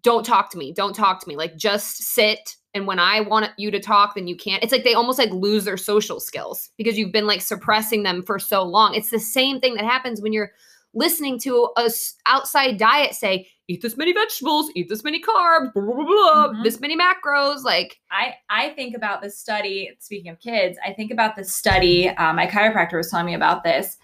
don't 0.03 0.25
talk 0.25 0.51
to 0.51 0.59
me 0.59 0.73
don't 0.73 0.95
talk 0.95 1.21
to 1.21 1.29
me 1.29 1.35
like 1.35 1.57
just 1.57 1.97
sit 1.97 2.55
and 2.75 2.87
when 2.87 3.01
i 3.01 3.21
want 3.21 3.51
you 3.59 3.73
to 3.73 3.81
talk 3.81 4.15
then 4.15 4.29
you 4.29 4.37
can't 4.37 4.63
it's 4.63 4.71
like 4.71 4.85
they 4.85 4.95
almost 4.95 5.19
like 5.19 5.33
lose 5.33 5.65
their 5.65 5.77
social 5.77 6.21
skills 6.21 6.71
because 6.77 6.97
you've 6.97 7.11
been 7.11 7.27
like 7.27 7.41
suppressing 7.41 8.05
them 8.05 8.23
for 8.23 8.39
so 8.39 8.63
long 8.63 8.95
it's 8.95 9.11
the 9.11 9.19
same 9.19 9.59
thing 9.59 9.75
that 9.75 9.85
happens 9.85 10.21
when 10.21 10.33
you're 10.33 10.53
listening 10.93 11.39
to 11.39 11.69
a 11.77 11.89
outside 12.27 12.77
diet 12.77 13.15
say 13.15 13.47
eat 13.69 13.81
this 13.81 13.97
many 13.97 14.13
vegetables 14.13 14.71
eat 14.75 14.89
this 14.89 15.05
many 15.05 15.21
carbs 15.23 15.73
blah, 15.73 15.83
blah, 15.85 15.95
blah, 15.95 16.05
blah, 16.05 16.49
Mhm. 16.49 16.65
this 16.65 16.81
many 16.81 16.99
macros 16.99 17.63
like 17.63 18.01
I, 18.11 18.35
I 18.49 18.71
think 18.71 18.97
about 18.97 19.23
this 19.23 19.39
study, 19.39 19.91
speaking 20.01 20.31
of 20.33 20.41
kids, 20.41 20.77
I 20.85 20.93
think 20.93 21.13
about 21.13 21.37
this 21.37 21.55
study. 21.55 22.09
Um, 22.09 22.35
my 22.37 22.47
chiropractor 22.49 22.97
was 22.97 23.09
telling 23.11 23.27
me 23.27 23.35
about 23.35 23.63
this 23.63 23.99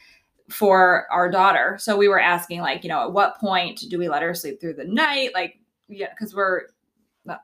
for 0.48 1.06
our 1.10 1.28
daughter. 1.28 1.76
So 1.80 1.96
we 1.96 2.06
were 2.06 2.20
asking, 2.20 2.60
like, 2.60 2.84
you 2.84 2.88
know, 2.88 3.02
at 3.02 3.12
what 3.12 3.36
point 3.40 3.80
do 3.90 3.98
we 3.98 4.08
let 4.08 4.22
her 4.22 4.32
sleep 4.32 4.60
through 4.60 4.74
the 4.74 4.84
night? 4.84 5.30
Like, 5.34 5.58
yeah, 5.88 6.10
because 6.10 6.36
we're, 6.36 6.62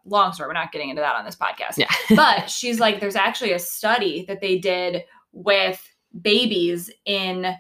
long 0.04 0.32
story, 0.32 0.46
we're 0.46 0.52
not 0.52 0.70
getting 0.70 0.88
into 0.90 1.02
that 1.02 1.16
on 1.16 1.24
this 1.24 1.34
podcast. 1.34 1.76
yeah 1.78 1.90
but 2.14 2.48
she's 2.48 2.78
like, 2.78 3.00
there's 3.00 3.16
actually 3.16 3.50
a 3.54 3.58
study 3.58 4.24
that 4.28 4.40
they 4.40 4.56
did 4.56 5.02
with 5.32 5.84
babies 6.20 6.92
in 7.04 7.56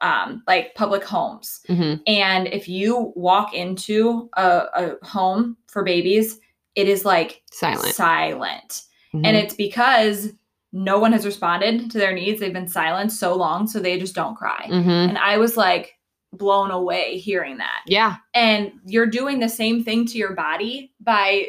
um, 0.00 0.42
like 0.46 0.74
public 0.74 1.04
homes. 1.04 1.60
Mhm. 1.68 2.00
And 2.06 2.46
if 2.48 2.68
you 2.68 3.12
walk 3.16 3.54
into 3.54 4.28
a, 4.36 4.64
a 4.74 5.06
home 5.06 5.56
for 5.68 5.82
babies, 5.84 6.38
it 6.74 6.88
is 6.88 7.04
like 7.04 7.42
silent 7.52 7.94
silent. 7.94 8.82
Mhm. 9.14 9.26
And 9.26 9.36
it's 9.36 9.54
because 9.54 10.32
no 10.72 10.98
one 11.00 11.12
has 11.12 11.26
responded 11.26 11.90
to 11.90 11.98
their 11.98 12.12
needs. 12.14 12.38
They've 12.40 12.52
been 12.52 12.68
silent 12.68 13.10
so 13.12 13.34
long, 13.34 13.66
so 13.66 13.80
they 13.80 13.98
just 13.98 14.14
don't 14.14 14.36
cry. 14.36 14.66
Mhm. 14.68 15.08
And 15.08 15.18
I 15.18 15.36
was 15.38 15.56
like 15.56 15.94
blown 16.32 16.70
away 16.70 17.18
hearing 17.18 17.56
that. 17.58 17.82
yeah 17.86 18.16
And 18.34 18.72
you're 18.86 19.06
doing 19.06 19.40
the 19.40 19.48
same 19.48 19.82
thing 19.82 20.06
to 20.06 20.16
your 20.16 20.32
body 20.34 20.92
by 21.00 21.48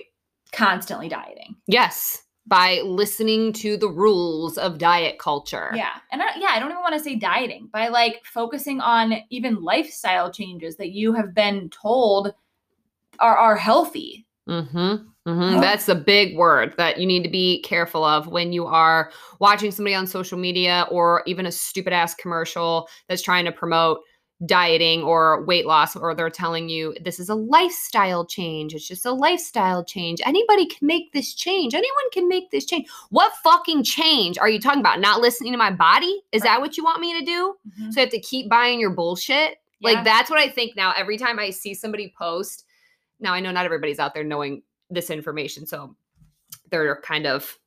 constantly 0.52 1.08
dieting. 1.08 1.56
yes 1.68 2.24
by 2.48 2.82
listening 2.84 3.54
to 3.54 3.78
the 3.78 3.88
rules 3.88 4.58
of 4.58 4.78
diet 4.78 5.20
culture 5.20 5.72
Yeah. 5.76 5.94
And 6.12 6.22
I, 6.22 6.28
yeah, 6.38 6.50
I 6.50 6.60
don't 6.60 6.72
even 6.72 6.82
want 6.82 6.96
to 6.96 7.00
say 7.00 7.16
dieting, 7.16 7.70
by 7.72 7.88
like 7.88 8.22
focusing 8.26 8.82
on 8.82 9.14
even 9.30 9.62
lifestyle 9.62 10.32
changes 10.32 10.76
that 10.78 10.92
you 10.92 11.14
have 11.14 11.34
been 11.34 11.70
told 11.70 12.34
are, 13.20 13.38
are 13.38 13.56
healthy. 13.56 14.26
Mm-hmm. 14.50 14.96
hmm 15.28 15.42
Ugh. 15.56 15.62
That's 15.62 15.88
a 15.88 15.96
big 15.96 16.36
word 16.36 16.74
that 16.78 17.00
you 17.00 17.06
need 17.06 17.24
to 17.24 17.30
be 17.30 17.62
careful 17.62 18.04
of 18.04 18.28
when 18.28 18.52
you 18.52 18.66
are 18.66 19.12
watching 19.40 19.72
somebody 19.72 19.94
on 19.94 20.08
social 20.08 20.38
media 20.38 20.88
or 20.90 21.22
even 21.28 21.46
a 21.46 21.52
stupid 21.52 21.94
ass 21.94 22.16
commercial 22.16 22.88
that's 23.08 23.22
trying 23.22 23.46
to 23.46 23.52
promote 23.52 24.00
dieting 24.46 25.04
or 25.04 25.44
weight 25.44 25.66
loss, 25.66 25.96
or 25.96 26.16
they're 26.16 26.30
telling 26.30 26.68
you 26.68 26.96
this 27.02 27.20
is 27.20 27.30
a 27.30 27.36
lifestyle 27.36 28.26
change. 28.26 28.74
It's 28.74 28.88
just 28.88 29.06
a 29.06 29.12
lifestyle 29.12 29.84
change. 29.84 30.20
Anybody 30.26 30.66
can 30.66 30.88
make 30.88 31.14
this 31.14 31.34
change. 31.34 31.74
Anyone 31.74 32.10
can 32.12 32.28
make 32.28 32.50
this 32.52 32.66
change. 32.66 32.88
What 33.10 33.34
fucking 33.44 33.84
change 33.84 34.38
are 34.38 34.50
you 34.50 34.60
talking 34.60 34.80
about? 34.80 35.00
Not 35.00 35.22
listening 35.22 35.52
to 35.52 35.58
my 35.58 35.72
body? 35.72 36.22
Is 36.32 36.42
that 36.42 36.60
what 36.60 36.76
you 36.76 36.84
want 36.84 37.02
me 37.02 37.20
to 37.20 37.26
do? 37.26 37.56
Mm-hmm. 37.70 37.92
So 37.92 38.02
I 38.02 38.04
have 38.06 38.12
to 38.12 38.20
keep 38.20 38.50
buying 38.50 38.80
your 38.80 38.90
bullshit. 38.90 39.60
Yeah. 39.80 39.92
Like 39.92 40.04
that's 40.04 40.30
what 40.30 40.40
I 40.40 40.50
think 40.50 40.76
now. 40.76 40.94
Every 40.98 41.18
time 41.18 41.38
I 41.38 41.52
see 41.52 41.74
somebody 41.74 42.14
post, 42.18 42.66
now 43.20 43.34
I 43.34 43.40
know 43.40 43.52
not 43.52 43.66
everybody's 43.66 44.00
out 44.00 44.14
there 44.14 44.24
knowing 44.24 44.64
this 44.90 45.10
information, 45.10 45.66
so 45.66 45.96
they're 46.70 47.00
kind 47.02 47.28
of 47.28 47.58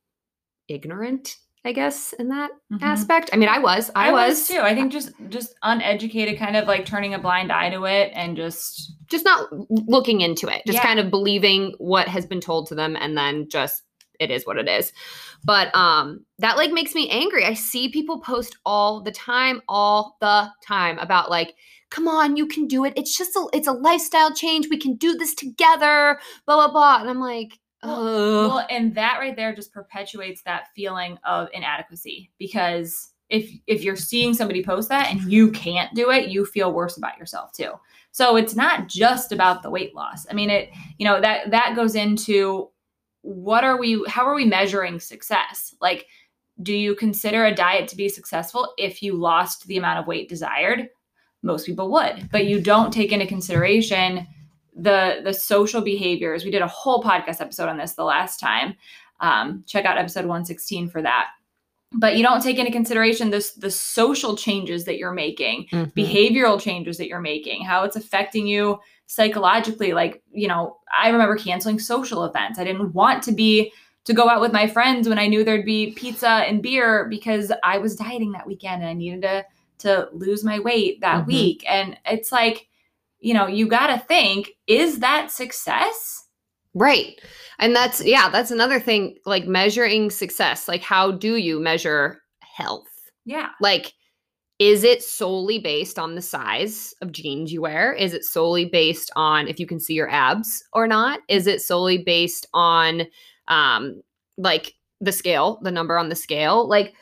ignorant, 0.67 1.37
I 1.65 1.71
guess, 1.71 2.13
in 2.13 2.29
that 2.29 2.51
Mhm. 2.71 2.83
aspect. 2.83 3.31
I 3.33 3.37
mean, 3.37 3.49
I 3.49 3.57
was, 3.59 3.89
I, 3.95 4.09
I 4.09 4.11
was, 4.11 4.29
was 4.37 4.47
too. 4.47 4.59
I 4.59 4.75
think 4.75 4.91
just 4.91 5.11
just 5.29 5.55
uneducated, 5.63 6.37
kind 6.37 6.55
of 6.55 6.67
like 6.67 6.85
turning 6.85 7.13
a 7.15 7.19
blind 7.19 7.51
eye 7.51 7.71
to 7.71 7.85
it, 7.85 8.11
and 8.13 8.37
just 8.37 8.93
just 9.07 9.25
not 9.25 9.47
looking 9.69 10.21
into 10.21 10.47
it, 10.47 10.61
just 10.65 10.77
Yeah. 10.77 10.83
kind 10.83 10.99
of 10.99 11.09
believing 11.09 11.73
what 11.79 12.07
has 12.07 12.25
been 12.25 12.39
told 12.39 12.67
to 12.67 12.75
them, 12.75 12.95
and 12.95 13.17
then 13.17 13.49
just 13.49 13.81
it 14.19 14.29
is 14.31 14.45
what 14.45 14.57
it 14.57 14.67
is. 14.69 14.93
But 15.43 15.75
um, 15.75 16.23
that 16.39 16.55
like 16.55 16.71
makes 16.71 16.93
me 16.95 17.09
angry. 17.09 17.43
I 17.45 17.53
see 17.55 17.89
people 17.89 18.19
post 18.21 18.55
all 18.65 19.01
the 19.01 19.11
time, 19.11 19.61
all 19.67 20.17
the 20.21 20.49
time 20.65 20.99
about 20.99 21.29
like. 21.29 21.55
Come 21.91 22.07
on, 22.07 22.35
you 22.35 22.47
can 22.47 22.67
do 22.67 22.83
it. 22.83 22.93
It's 22.97 23.15
just 23.15 23.35
a 23.35 23.47
it's 23.53 23.67
a 23.67 23.71
lifestyle 23.71 24.33
change. 24.33 24.67
We 24.69 24.77
can 24.77 24.95
do 24.95 25.15
this 25.15 25.33
together. 25.35 26.19
Blah 26.45 26.55
blah 26.55 26.71
blah. 26.71 26.99
And 26.99 27.09
I'm 27.09 27.19
like, 27.19 27.59
Well- 27.87 28.49
well, 28.49 28.67
and 28.69 28.93
that 28.95 29.17
right 29.19 29.35
there 29.35 29.53
just 29.53 29.73
perpetuates 29.73 30.41
that 30.43 30.67
feeling 30.75 31.17
of 31.23 31.49
inadequacy 31.53 32.31
because 32.37 33.11
if 33.29 33.51
if 33.67 33.83
you're 33.83 33.95
seeing 33.95 34.33
somebody 34.33 34.63
post 34.63 34.89
that 34.89 35.11
and 35.11 35.21
you 35.31 35.51
can't 35.51 35.93
do 35.95 36.11
it, 36.11 36.29
you 36.29 36.45
feel 36.45 36.71
worse 36.73 36.97
about 36.97 37.17
yourself 37.17 37.51
too. 37.53 37.71
So 38.11 38.35
it's 38.35 38.55
not 38.55 38.87
just 38.87 39.31
about 39.31 39.63
the 39.63 39.69
weight 39.69 39.95
loss. 39.95 40.25
I 40.29 40.33
mean, 40.33 40.49
it 40.49 40.69
you 40.97 41.05
know 41.05 41.19
that 41.21 41.51
that 41.51 41.75
goes 41.75 41.95
into 41.95 42.69
what 43.21 43.63
are 43.63 43.77
we 43.77 44.03
how 44.07 44.25
are 44.25 44.35
we 44.35 44.45
measuring 44.45 44.99
success? 44.99 45.73
Like 45.81 46.05
do 46.61 46.73
you 46.73 46.95
consider 46.95 47.45
a 47.45 47.53
diet 47.53 47.87
to 47.89 47.97
be 47.97 48.07
successful 48.07 48.73
if 48.77 49.01
you 49.01 49.13
lost 49.13 49.67
the 49.67 49.77
amount 49.77 49.99
of 49.99 50.07
weight 50.07 50.29
desired? 50.29 50.87
Most 51.43 51.65
people 51.65 51.91
would, 51.91 52.29
but 52.31 52.45
you 52.45 52.61
don't 52.61 52.93
take 52.93 53.11
into 53.11 53.27
consideration 53.27 54.25
the 54.75 55.21
the 55.23 55.33
social 55.33 55.81
behaviors. 55.81 56.43
We 56.43 56.51
did 56.51 56.61
a 56.61 56.67
whole 56.67 57.01
podcast 57.01 57.39
episode 57.41 57.69
on 57.69 57.77
this 57.77 57.93
the 57.93 58.03
last 58.03 58.39
time. 58.39 58.75
Um, 59.21 59.63
check 59.65 59.85
out 59.85 59.97
episode 59.97 60.25
116 60.25 60.89
for 60.89 61.01
that. 61.01 61.27
But 61.93 62.17
you 62.17 62.23
don't 62.23 62.41
take 62.43 62.57
into 62.59 62.71
consideration 62.71 63.29
this 63.29 63.51
the 63.53 63.71
social 63.71 64.35
changes 64.35 64.83
that 64.85 64.97
you're 64.97 65.13
making, 65.13 65.67
Mhm. 65.71 65.93
behavioral 65.93 66.59
changes 66.59 66.97
that 66.97 67.07
you're 67.07 67.21
making, 67.21 67.63
how 67.63 67.83
it's 67.85 67.95
affecting 67.95 68.45
you 68.47 68.79
psychologically. 69.07 69.93
Like, 69.93 70.21
you 70.31 70.47
know, 70.47 70.77
I 70.97 71.09
remember 71.09 71.37
canceling 71.37 71.79
social 71.79 72.25
events. 72.25 72.59
I 72.59 72.63
didn't 72.65 72.93
want 72.93 73.23
to 73.23 73.31
be 73.31 73.71
to 74.03 74.13
go 74.13 74.29
out 74.29 74.41
with 74.41 74.51
my 74.51 74.67
friends 74.67 75.07
when 75.07 75.17
I 75.17 75.27
knew 75.27 75.43
there'd 75.43 75.65
be 75.65 75.91
pizza 75.93 76.27
and 76.29 76.61
beer 76.61 77.05
because 77.09 77.51
I 77.63 77.77
was 77.77 77.95
dieting 77.95 78.33
that 78.33 78.45
weekend 78.45 78.81
and 78.81 78.89
I 78.89 78.93
needed 78.93 79.21
to 79.21 79.45
to 79.77 80.07
lose 80.13 80.43
my 80.43 80.57
weight 80.59 81.01
that 81.01 81.23
Mhm. 81.23 81.27
week. 81.27 81.63
And 81.67 81.97
it's 82.05 82.31
like, 82.31 82.67
you 83.25 83.33
know, 83.33 83.47
you 83.47 83.67
got 83.67 83.87
to 83.87 83.97
think, 83.97 84.51
is 84.67 84.99
that 84.99 85.31
success? 85.31 86.27
Right. 86.75 87.19
And 87.57 87.75
that's, 87.75 88.05
yeah, 88.05 88.29
that's 88.29 88.51
another 88.51 88.79
thing 88.79 89.17
like 89.25 89.47
measuring 89.47 90.11
success. 90.11 90.67
Like, 90.67 90.83
how 90.83 91.09
do 91.09 91.37
you 91.37 91.59
measure 91.59 92.21
health? 92.41 92.85
Yeah. 93.25 93.49
Like, 93.59 93.93
is 94.59 94.83
it 94.83 95.01
solely 95.01 95.57
based 95.57 95.97
on 95.97 96.13
the 96.13 96.21
size 96.21 96.93
of 97.01 97.11
jeans 97.11 97.51
you 97.51 97.63
wear? 97.63 97.93
Is 97.93 98.13
it 98.13 98.23
solely 98.23 98.65
based 98.65 99.09
on 99.15 99.47
if 99.47 99.59
you 99.59 99.65
can 99.65 99.79
see 99.79 99.95
your 99.95 100.09
abs 100.11 100.63
or 100.73 100.85
not? 100.85 101.21
Is 101.27 101.47
it 101.47 101.63
solely 101.63 101.97
based 101.97 102.45
on, 102.53 103.07
um, 103.47 104.03
like 104.37 104.75
the 105.01 105.11
scale, 105.11 105.59
the 105.63 105.71
number 105.71 105.97
on 105.97 106.09
the 106.09 106.15
scale? 106.15 106.67
Like, 106.67 106.93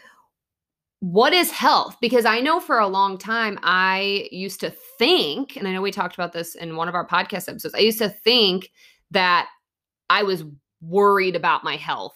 what 1.04 1.34
is 1.34 1.52
health? 1.52 1.98
Because 2.00 2.24
I 2.24 2.40
know 2.40 2.62
for 2.62 2.80
a 2.80 2.88
long 2.88 3.18
time 3.18 3.60
I 3.62 4.30
used 4.32 4.62
to 4.62 4.70
think, 4.70 5.58
and 5.58 5.68
I 5.68 5.74
know 5.74 5.82
we 5.82 5.92
talked 5.92 6.14
about 6.14 6.32
this 6.32 6.56
in 6.56 6.78
one 6.78 6.88
of 6.88 6.96
our 6.96 7.06
podcast 7.06 7.50
episodes, 7.50 7.76
I 7.76 7.80
used 7.80 7.98
to 7.98 8.08
think 8.08 8.72
that 9.12 9.50
I 10.10 10.24
was 10.24 10.46
worried 10.80 11.36
about 11.36 11.66
my 11.66 11.76
health 11.76 12.16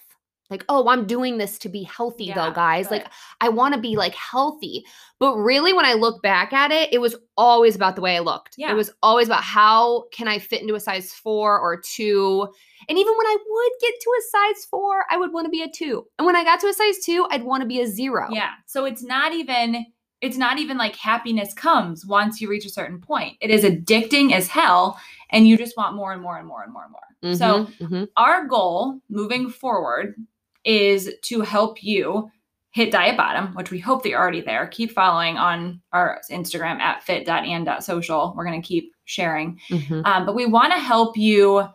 like, 0.50 0.64
oh, 0.68 0.88
I'm 0.88 1.06
doing 1.06 1.36
this 1.36 1.58
to 1.58 1.68
be 1.68 1.82
healthy 1.82 2.26
Yeah, 2.26 2.34
though, 2.34 2.52
guys. 2.52 2.90
Like, 2.90 3.06
I 3.40 3.50
want 3.50 3.74
to 3.74 3.80
be 3.80 3.96
like 3.96 4.14
healthy. 4.14 4.84
But 5.18 5.36
really, 5.36 5.72
when 5.72 5.84
I 5.84 5.92
look 5.92 6.22
back 6.22 6.52
at 6.52 6.70
it, 6.70 6.92
it 6.92 6.98
was 6.98 7.16
always 7.36 7.76
about 7.76 7.96
the 7.96 8.02
way 8.02 8.16
I 8.16 8.20
looked. 8.20 8.54
Yeah. 8.56 8.70
It 8.70 8.74
was 8.74 8.90
always 9.02 9.28
about 9.28 9.42
how 9.42 10.04
can 10.12 10.26
I 10.26 10.38
fit 10.38 10.62
into 10.62 10.74
a 10.74 10.80
size 10.80 11.12
four 11.12 11.58
or 11.58 11.80
two. 11.80 12.48
And 12.88 12.96
even 12.96 13.14
when 13.16 13.26
I 13.26 13.36
would 13.46 13.72
get 13.80 13.94
to 14.00 14.10
a 14.10 14.22
size 14.30 14.64
four, 14.70 15.04
I 15.10 15.18
would 15.18 15.32
want 15.32 15.44
to 15.44 15.50
be 15.50 15.62
a 15.62 15.68
two. 15.68 16.06
And 16.18 16.24
when 16.24 16.36
I 16.36 16.44
got 16.44 16.60
to 16.60 16.68
a 16.68 16.72
size 16.72 16.98
two, 17.04 17.26
I'd 17.30 17.44
want 17.44 17.60
to 17.62 17.66
be 17.66 17.80
a 17.80 17.86
zero. 17.86 18.28
Yeah. 18.30 18.52
So 18.66 18.84
it's 18.84 19.02
not 19.02 19.32
even 19.34 19.84
it's 20.20 20.36
not 20.36 20.58
even 20.58 20.76
like 20.78 20.96
happiness 20.96 21.54
comes 21.54 22.04
once 22.04 22.40
you 22.40 22.48
reach 22.48 22.64
a 22.64 22.70
certain 22.70 23.00
point. 23.00 23.36
It 23.40 23.50
is 23.50 23.62
addicting 23.62 24.32
as 24.32 24.48
hell 24.48 24.98
and 25.30 25.46
you 25.46 25.56
just 25.56 25.76
want 25.76 25.94
more 25.94 26.12
and 26.12 26.20
more 26.20 26.38
and 26.38 26.48
more 26.48 26.64
and 26.64 26.72
more 26.72 26.82
and 26.82 26.92
more. 26.92 27.36
So 27.36 27.66
Mhm, 27.66 27.88
mhm. 27.88 28.08
our 28.16 28.46
goal 28.46 29.00
moving 29.08 29.48
forward 29.48 30.14
is 30.64 31.12
to 31.22 31.40
help 31.40 31.82
you 31.82 32.30
hit 32.70 32.92
diet 32.92 33.16
bottom, 33.16 33.54
which 33.54 33.70
we 33.70 33.78
hope 33.78 34.02
that 34.02 34.10
you're 34.10 34.20
already 34.20 34.40
there. 34.40 34.66
Keep 34.68 34.92
following 34.92 35.36
on 35.36 35.80
our 35.92 36.20
Instagram 36.30 36.78
at 36.78 37.02
fit.and.social. 37.02 38.34
We're 38.36 38.44
going 38.44 38.60
to 38.60 38.66
keep 38.66 38.92
sharing. 39.04 39.58
Mhm. 39.70 40.06
Um, 40.06 40.26
but 40.26 40.34
we 40.34 40.46
want 40.46 40.72
to 40.72 40.78
help 40.78 41.16
you 41.16 41.66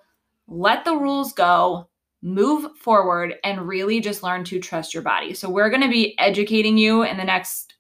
let 0.48 0.86
the 0.86 0.96
rules 0.96 1.34
go, 1.34 1.90
move 2.22 2.78
forward, 2.78 3.36
and 3.44 3.68
really 3.68 4.00
just 4.00 4.24
learn 4.24 4.44
to 4.46 4.60
trust 4.60 4.94
your 4.94 5.04
body. 5.04 5.34
So, 5.34 5.50
we're 5.50 5.70
going 5.70 5.82
to 5.82 5.90
be 5.90 6.18
educating 6.20 6.78
you 6.78 7.04
in 7.04 7.18
the 7.18 7.24
next 7.24 7.74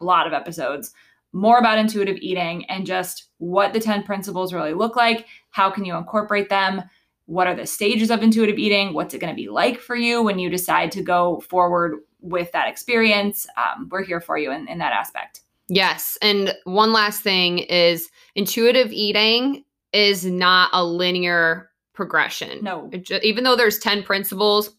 lot 0.00 0.26
of 0.26 0.32
episodes 0.32 0.92
more 1.32 1.58
about 1.58 1.78
intuitive 1.78 2.16
eating 2.20 2.64
and 2.66 2.86
just 2.86 3.28
what 3.38 3.72
the 3.72 3.80
10 3.80 4.02
principles 4.02 4.52
really 4.52 4.74
look 4.74 4.96
like. 4.96 5.26
How 5.50 5.70
can 5.70 5.84
you 5.84 5.94
incorporate 5.96 6.48
them? 6.48 6.82
What 7.28 7.46
are 7.46 7.54
the 7.54 7.66
stages 7.66 8.10
of 8.10 8.22
intuitive 8.22 8.58
eating? 8.58 8.94
What's 8.94 9.12
it 9.12 9.18
going 9.18 9.32
to 9.32 9.36
be 9.36 9.50
like 9.50 9.80
for 9.80 9.94
you 9.94 10.22
when 10.22 10.38
you 10.38 10.48
decide 10.48 10.90
to 10.92 11.02
go 11.02 11.40
forward 11.40 11.98
with 12.22 12.50
that 12.52 12.68
experience? 12.68 13.46
Um, 13.58 13.86
we're 13.92 14.02
here 14.02 14.22
for 14.22 14.38
you 14.38 14.50
in, 14.50 14.66
in 14.66 14.78
that 14.78 14.94
aspect. 14.94 15.42
Yes. 15.68 16.16
And 16.22 16.54
one 16.64 16.94
last 16.94 17.20
thing 17.20 17.58
is 17.58 18.08
intuitive 18.34 18.90
eating 18.90 19.62
is 19.92 20.24
not 20.24 20.70
a 20.72 20.82
linear 20.82 21.68
progression. 21.92 22.64
No. 22.64 22.88
It 22.94 23.04
ju- 23.04 23.20
even 23.22 23.44
though 23.44 23.56
there's 23.56 23.78
10 23.78 24.04
principles 24.04 24.70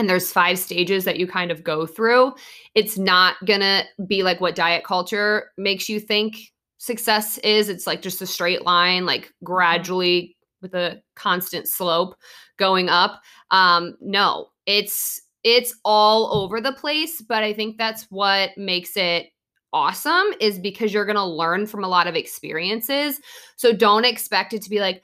and 0.00 0.10
there's 0.10 0.32
five 0.32 0.58
stages 0.58 1.04
that 1.04 1.20
you 1.20 1.28
kind 1.28 1.52
of 1.52 1.62
go 1.62 1.86
through, 1.86 2.34
it's 2.74 2.98
not 2.98 3.36
going 3.44 3.60
to 3.60 3.84
be 4.08 4.24
like 4.24 4.40
what 4.40 4.56
diet 4.56 4.82
culture 4.82 5.52
makes 5.56 5.88
you 5.88 6.00
think 6.00 6.52
success 6.78 7.38
is. 7.38 7.68
It's 7.68 7.86
like 7.86 8.02
just 8.02 8.20
a 8.22 8.26
straight 8.26 8.64
line, 8.64 9.06
like 9.06 9.32
gradually 9.44 10.35
with 10.62 10.74
a 10.74 11.00
constant 11.14 11.68
slope 11.68 12.14
going 12.58 12.88
up. 12.88 13.22
Um 13.50 13.96
no, 14.00 14.48
it's 14.66 15.20
it's 15.44 15.74
all 15.84 16.42
over 16.42 16.60
the 16.60 16.72
place, 16.72 17.22
but 17.22 17.42
I 17.44 17.52
think 17.52 17.78
that's 17.78 18.04
what 18.10 18.50
makes 18.56 18.96
it 18.96 19.26
awesome 19.72 20.26
is 20.40 20.58
because 20.58 20.92
you're 20.92 21.04
going 21.04 21.16
to 21.16 21.24
learn 21.24 21.66
from 21.66 21.84
a 21.84 21.88
lot 21.88 22.06
of 22.06 22.14
experiences. 22.16 23.20
So 23.56 23.72
don't 23.72 24.04
expect 24.06 24.54
it 24.54 24.62
to 24.62 24.70
be 24.70 24.80
like 24.80 25.02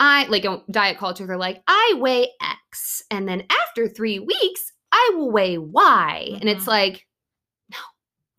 I 0.00 0.26
like 0.26 0.44
diet 0.70 0.98
culture 0.98 1.26
they're 1.26 1.36
like 1.36 1.62
I 1.68 1.94
weigh 1.98 2.28
X 2.72 3.02
and 3.10 3.28
then 3.28 3.44
after 3.62 3.86
3 3.88 4.18
weeks 4.20 4.72
I 4.92 5.12
will 5.14 5.30
weigh 5.30 5.58
Y 5.58 6.38
and 6.40 6.48
it's 6.48 6.64
Mhm. 6.64 6.68
like 6.68 7.06
no. 7.70 7.78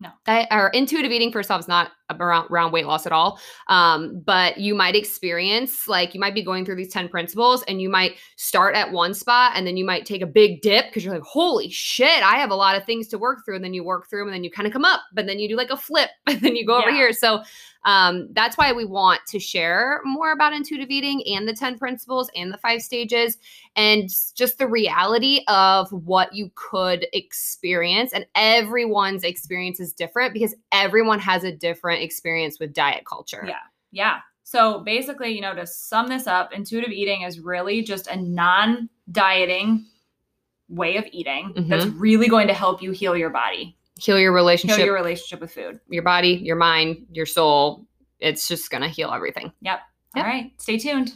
No. 0.00 0.10
Diet, 0.26 0.48
or 0.50 0.68
intuitive 0.70 1.12
eating 1.12 1.32
first 1.32 1.50
off 1.50 1.60
is 1.60 1.68
not 1.68 1.92
around, 2.10 2.48
around 2.50 2.72
weight 2.72 2.86
loss 2.86 3.06
at 3.06 3.12
all. 3.12 3.38
Um, 3.68 4.22
but 4.24 4.58
you 4.58 4.74
might 4.74 4.94
experience 4.94 5.88
like 5.88 6.14
you 6.14 6.20
might 6.20 6.34
be 6.34 6.42
going 6.42 6.64
through 6.64 6.76
these 6.76 6.92
10 6.92 7.08
principles 7.08 7.62
and 7.64 7.80
you 7.80 7.88
might 7.88 8.16
start 8.36 8.74
at 8.74 8.92
one 8.92 9.14
spot 9.14 9.52
and 9.54 9.66
then 9.66 9.76
you 9.76 9.84
might 9.84 10.06
take 10.06 10.22
a 10.22 10.26
big 10.26 10.62
dip 10.62 10.86
because 10.86 11.04
you're 11.04 11.14
like, 11.14 11.22
holy 11.22 11.70
shit, 11.70 12.22
I 12.22 12.36
have 12.36 12.50
a 12.50 12.56
lot 12.56 12.76
of 12.76 12.84
things 12.84 13.08
to 13.08 13.18
work 13.18 13.44
through. 13.44 13.56
And 13.56 13.64
then 13.64 13.74
you 13.74 13.84
work 13.84 14.08
through 14.08 14.20
them 14.20 14.28
and 14.28 14.34
then 14.34 14.44
you 14.44 14.50
kind 14.50 14.66
of 14.66 14.72
come 14.72 14.84
up, 14.84 15.00
but 15.12 15.26
then 15.26 15.38
you 15.38 15.48
do 15.48 15.56
like 15.56 15.70
a 15.70 15.76
flip 15.76 16.10
and 16.26 16.40
then 16.40 16.56
you 16.56 16.66
go 16.66 16.78
over 16.78 16.90
here. 16.90 17.12
So 17.12 17.42
um, 17.86 18.28
that's 18.32 18.58
why 18.58 18.72
we 18.72 18.84
want 18.84 19.20
to 19.28 19.38
share 19.38 20.00
more 20.04 20.32
about 20.32 20.52
intuitive 20.52 20.90
eating 20.90 21.22
and 21.26 21.48
the 21.48 21.54
10 21.54 21.78
principles 21.78 22.28
and 22.34 22.52
the 22.52 22.58
five 22.58 22.82
stages 22.82 23.38
and 23.76 24.10
just 24.34 24.58
the 24.58 24.66
reality 24.66 25.42
of 25.46 25.90
what 25.92 26.34
you 26.34 26.50
could 26.56 27.06
experience. 27.12 28.12
And 28.12 28.26
everyone's 28.34 29.22
experience 29.22 29.78
is 29.78 29.92
different 29.92 30.34
because 30.34 30.54
everyone 30.72 31.20
has 31.20 31.44
a 31.44 31.52
different 31.52 31.95
experience 32.02 32.58
with 32.58 32.72
diet 32.72 33.04
culture. 33.06 33.44
Yeah. 33.46 33.60
Yeah. 33.92 34.18
So 34.44 34.80
basically, 34.80 35.30
you 35.30 35.40
know, 35.40 35.54
to 35.54 35.66
sum 35.66 36.08
this 36.08 36.26
up, 36.26 36.52
intuitive 36.52 36.90
eating 36.90 37.22
is 37.22 37.40
really 37.40 37.82
just 37.82 38.06
a 38.06 38.16
non 38.16 38.88
dieting 39.10 39.86
way 40.68 40.96
of 40.96 41.04
eating 41.12 41.52
that's 41.68 41.84
mm-hmm. 41.84 41.98
really 41.98 42.28
going 42.28 42.48
to 42.48 42.54
help 42.54 42.82
you 42.82 42.90
heal 42.90 43.16
your 43.16 43.30
body, 43.30 43.76
Heal 43.98 44.18
your 44.18 44.32
relationship, 44.32 44.76
heal 44.76 44.86
your 44.86 44.94
relationship 44.94 45.40
with 45.40 45.52
food. 45.52 45.80
your 45.88 46.02
body, 46.02 46.40
your 46.42 46.56
mind, 46.56 47.06
your 47.10 47.26
soul. 47.26 47.86
It's 48.20 48.46
just 48.46 48.70
going 48.70 48.82
to 48.82 48.88
heal 48.88 49.10
everything. 49.10 49.52
Yep. 49.62 49.80
Yep. 50.14 50.24
All 50.24 50.30
right. 50.30 50.52
Stay 50.58 50.78
tuned. 50.78 51.12